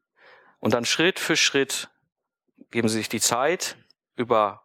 Und 0.60 0.74
dann 0.74 0.86
Schritt 0.86 1.20
für 1.20 1.36
Schritt 1.36 1.90
geben 2.70 2.90
Sie 2.90 2.98
sich 2.98 3.10
die 3.10 3.22
Zeit, 3.22 3.78
über 4.16 4.64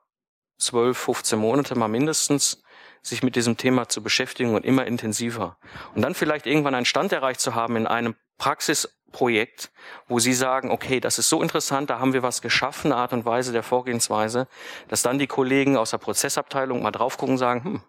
12, 0.59 0.99
15 0.99 1.39
Monate 1.39 1.75
mal 1.75 1.89
mindestens, 1.89 2.63
sich 3.03 3.23
mit 3.23 3.37
diesem 3.37 3.57
Thema 3.57 3.89
zu 3.89 4.03
beschäftigen 4.03 4.55
und 4.55 4.65
immer 4.65 4.87
intensiver. 4.87 5.59
Und 5.95 6.03
dann 6.03 6.15
vielleicht 6.15 6.47
irgendwann 6.47 6.75
einen 6.75 6.87
Stand 6.87 7.13
erreicht 7.13 7.41
zu 7.41 7.55
haben 7.55 7.77
in 7.77 7.87
einem 7.87 8.15
Praxisprojekt, 8.39 9.73
wo 10.07 10.21
Sie 10.21 10.33
sagen, 10.33 10.71
okay, 10.71 11.01
das 11.01 11.19
ist 11.19 11.29
so 11.29 11.43
interessant, 11.43 11.91
da 11.91 11.99
haben 11.99 12.13
wir 12.13 12.23
was 12.23 12.43
geschaffen, 12.43 12.93
Art 12.93 13.13
und 13.13 13.25
Weise 13.25 13.53
der 13.53 13.65
Vorgehensweise, 13.65 14.47
dass 14.89 15.03
dann 15.03 15.19
die 15.19 15.27
Kollegen 15.27 15.77
aus 15.77 15.91
der 15.91 15.99
Prozessabteilung 15.99 16.83
mal 16.83 16.93
drauf 16.93 17.19
gucken 17.19 17.35
und 17.35 17.39
sagen, 17.39 17.65
hm, 17.65 17.83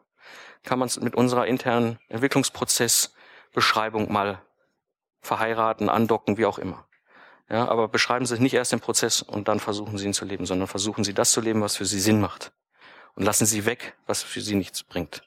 kann 0.64 0.80
man 0.80 0.88
es 0.88 1.00
mit 1.00 1.16
unserer 1.16 1.46
internen 1.46 2.00
Entwicklungsprozessbeschreibung 2.10 4.12
mal 4.12 4.42
verheiraten, 5.22 5.90
andocken, 5.90 6.38
wie 6.38 6.46
auch 6.46 6.58
immer. 6.58 6.88
Ja, 7.50 7.68
aber 7.68 7.88
beschreiben 7.88 8.26
Sie 8.26 8.40
nicht 8.40 8.54
erst 8.54 8.72
den 8.72 8.80
Prozess 8.80 9.22
und 9.22 9.48
dann 9.48 9.60
versuchen 9.60 9.98
Sie 9.98 10.06
ihn 10.06 10.14
zu 10.14 10.26
leben, 10.26 10.46
sondern 10.46 10.68
versuchen 10.68 11.04
Sie 11.04 11.14
das 11.14 11.32
zu 11.32 11.42
leben, 11.42 11.62
was 11.62 11.76
für 11.76 11.86
Sie 11.86 12.00
Sinn 12.00 12.20
macht. 12.20 12.52
Und 13.16 13.24
lassen 13.24 13.46
Sie 13.46 13.66
weg, 13.66 13.96
was 14.08 14.24
für 14.24 14.42
Sie 14.42 14.56
nichts 14.56 14.84
bringt. 14.84 15.24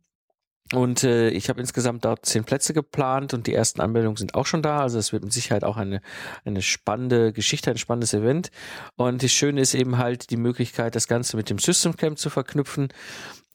Und 0.72 1.04
äh, 1.04 1.28
ich 1.28 1.50
habe 1.50 1.60
insgesamt 1.60 2.06
dort 2.06 2.24
zehn 2.24 2.44
Plätze 2.44 2.72
geplant 2.72 3.34
und 3.34 3.46
die 3.46 3.52
ersten 3.52 3.82
Anmeldungen 3.82 4.16
sind 4.16 4.34
auch 4.34 4.46
schon 4.46 4.62
da. 4.62 4.78
Also 4.78 4.98
es 4.98 5.12
wird 5.12 5.22
mit 5.22 5.30
Sicherheit 5.32 5.62
auch 5.62 5.76
eine, 5.76 6.00
eine 6.44 6.62
spannende 6.62 7.34
Geschichte, 7.34 7.70
ein 7.70 7.76
spannendes 7.76 8.14
Event. 8.14 8.50
Und 8.96 9.22
das 9.22 9.30
Schöne 9.30 9.60
ist 9.60 9.74
eben 9.74 9.98
halt 9.98 10.30
die 10.30 10.38
Möglichkeit, 10.38 10.94
das 10.94 11.06
Ganze 11.06 11.36
mit 11.36 11.50
dem 11.50 11.58
System 11.58 11.96
Camp 11.96 12.18
zu 12.18 12.30
verknüpfen. 12.30 12.88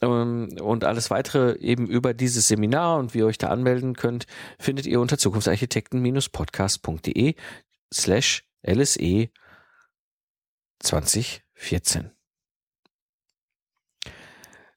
Ähm, 0.04 0.56
und 0.62 0.84
alles 0.84 1.10
weitere 1.10 1.58
eben 1.58 1.88
über 1.88 2.14
dieses 2.14 2.48
Seminar 2.48 3.00
und 3.00 3.16
wie 3.16 3.20
ihr 3.20 3.26
euch 3.26 3.40
da 3.40 3.48
anmelden 3.48 3.96
könnt, 3.96 4.28
findet 4.60 4.86
ihr 4.86 5.02
unter 5.02 5.18
zukunftsarchitekten-podcast.de 5.18 7.34
slash 7.92 8.44
LSE 8.64 9.30
2014. 10.80 12.19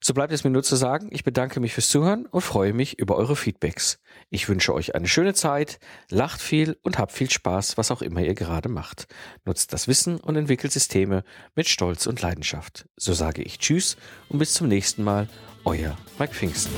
So 0.05 0.13
bleibt 0.13 0.33
es 0.33 0.43
mir 0.43 0.49
nur 0.49 0.63
zu 0.63 0.75
sagen, 0.75 1.07
ich 1.11 1.23
bedanke 1.23 1.61
mich 1.61 1.73
fürs 1.73 1.87
Zuhören 1.87 2.25
und 2.25 2.41
freue 2.41 2.73
mich 2.73 2.99
über 2.99 3.15
eure 3.15 3.37
Feedbacks. 3.37 3.99
Ich 4.29 4.49
wünsche 4.49 4.73
euch 4.73 4.95
eine 4.95 5.07
schöne 5.07 5.33
Zeit, 5.33 5.79
lacht 6.09 6.41
viel 6.41 6.77
und 6.83 6.97
habt 6.97 7.13
viel 7.13 7.31
Spaß, 7.31 7.77
was 7.77 7.89
auch 7.89 8.01
immer 8.01 8.19
ihr 8.19 8.33
gerade 8.33 8.67
macht. 8.67 9.07
Nutzt 9.45 9.71
das 9.71 9.87
Wissen 9.87 10.19
und 10.19 10.35
entwickelt 10.35 10.73
Systeme 10.73 11.23
mit 11.55 11.69
Stolz 11.69 12.05
und 12.05 12.21
Leidenschaft. 12.21 12.85
So 12.97 13.13
sage 13.13 13.43
ich 13.43 13.59
Tschüss 13.59 13.95
und 14.27 14.39
bis 14.39 14.53
zum 14.53 14.67
nächsten 14.67 15.05
Mal, 15.05 15.29
euer 15.63 15.97
Mike 16.19 16.33
Pfingsten. 16.33 16.73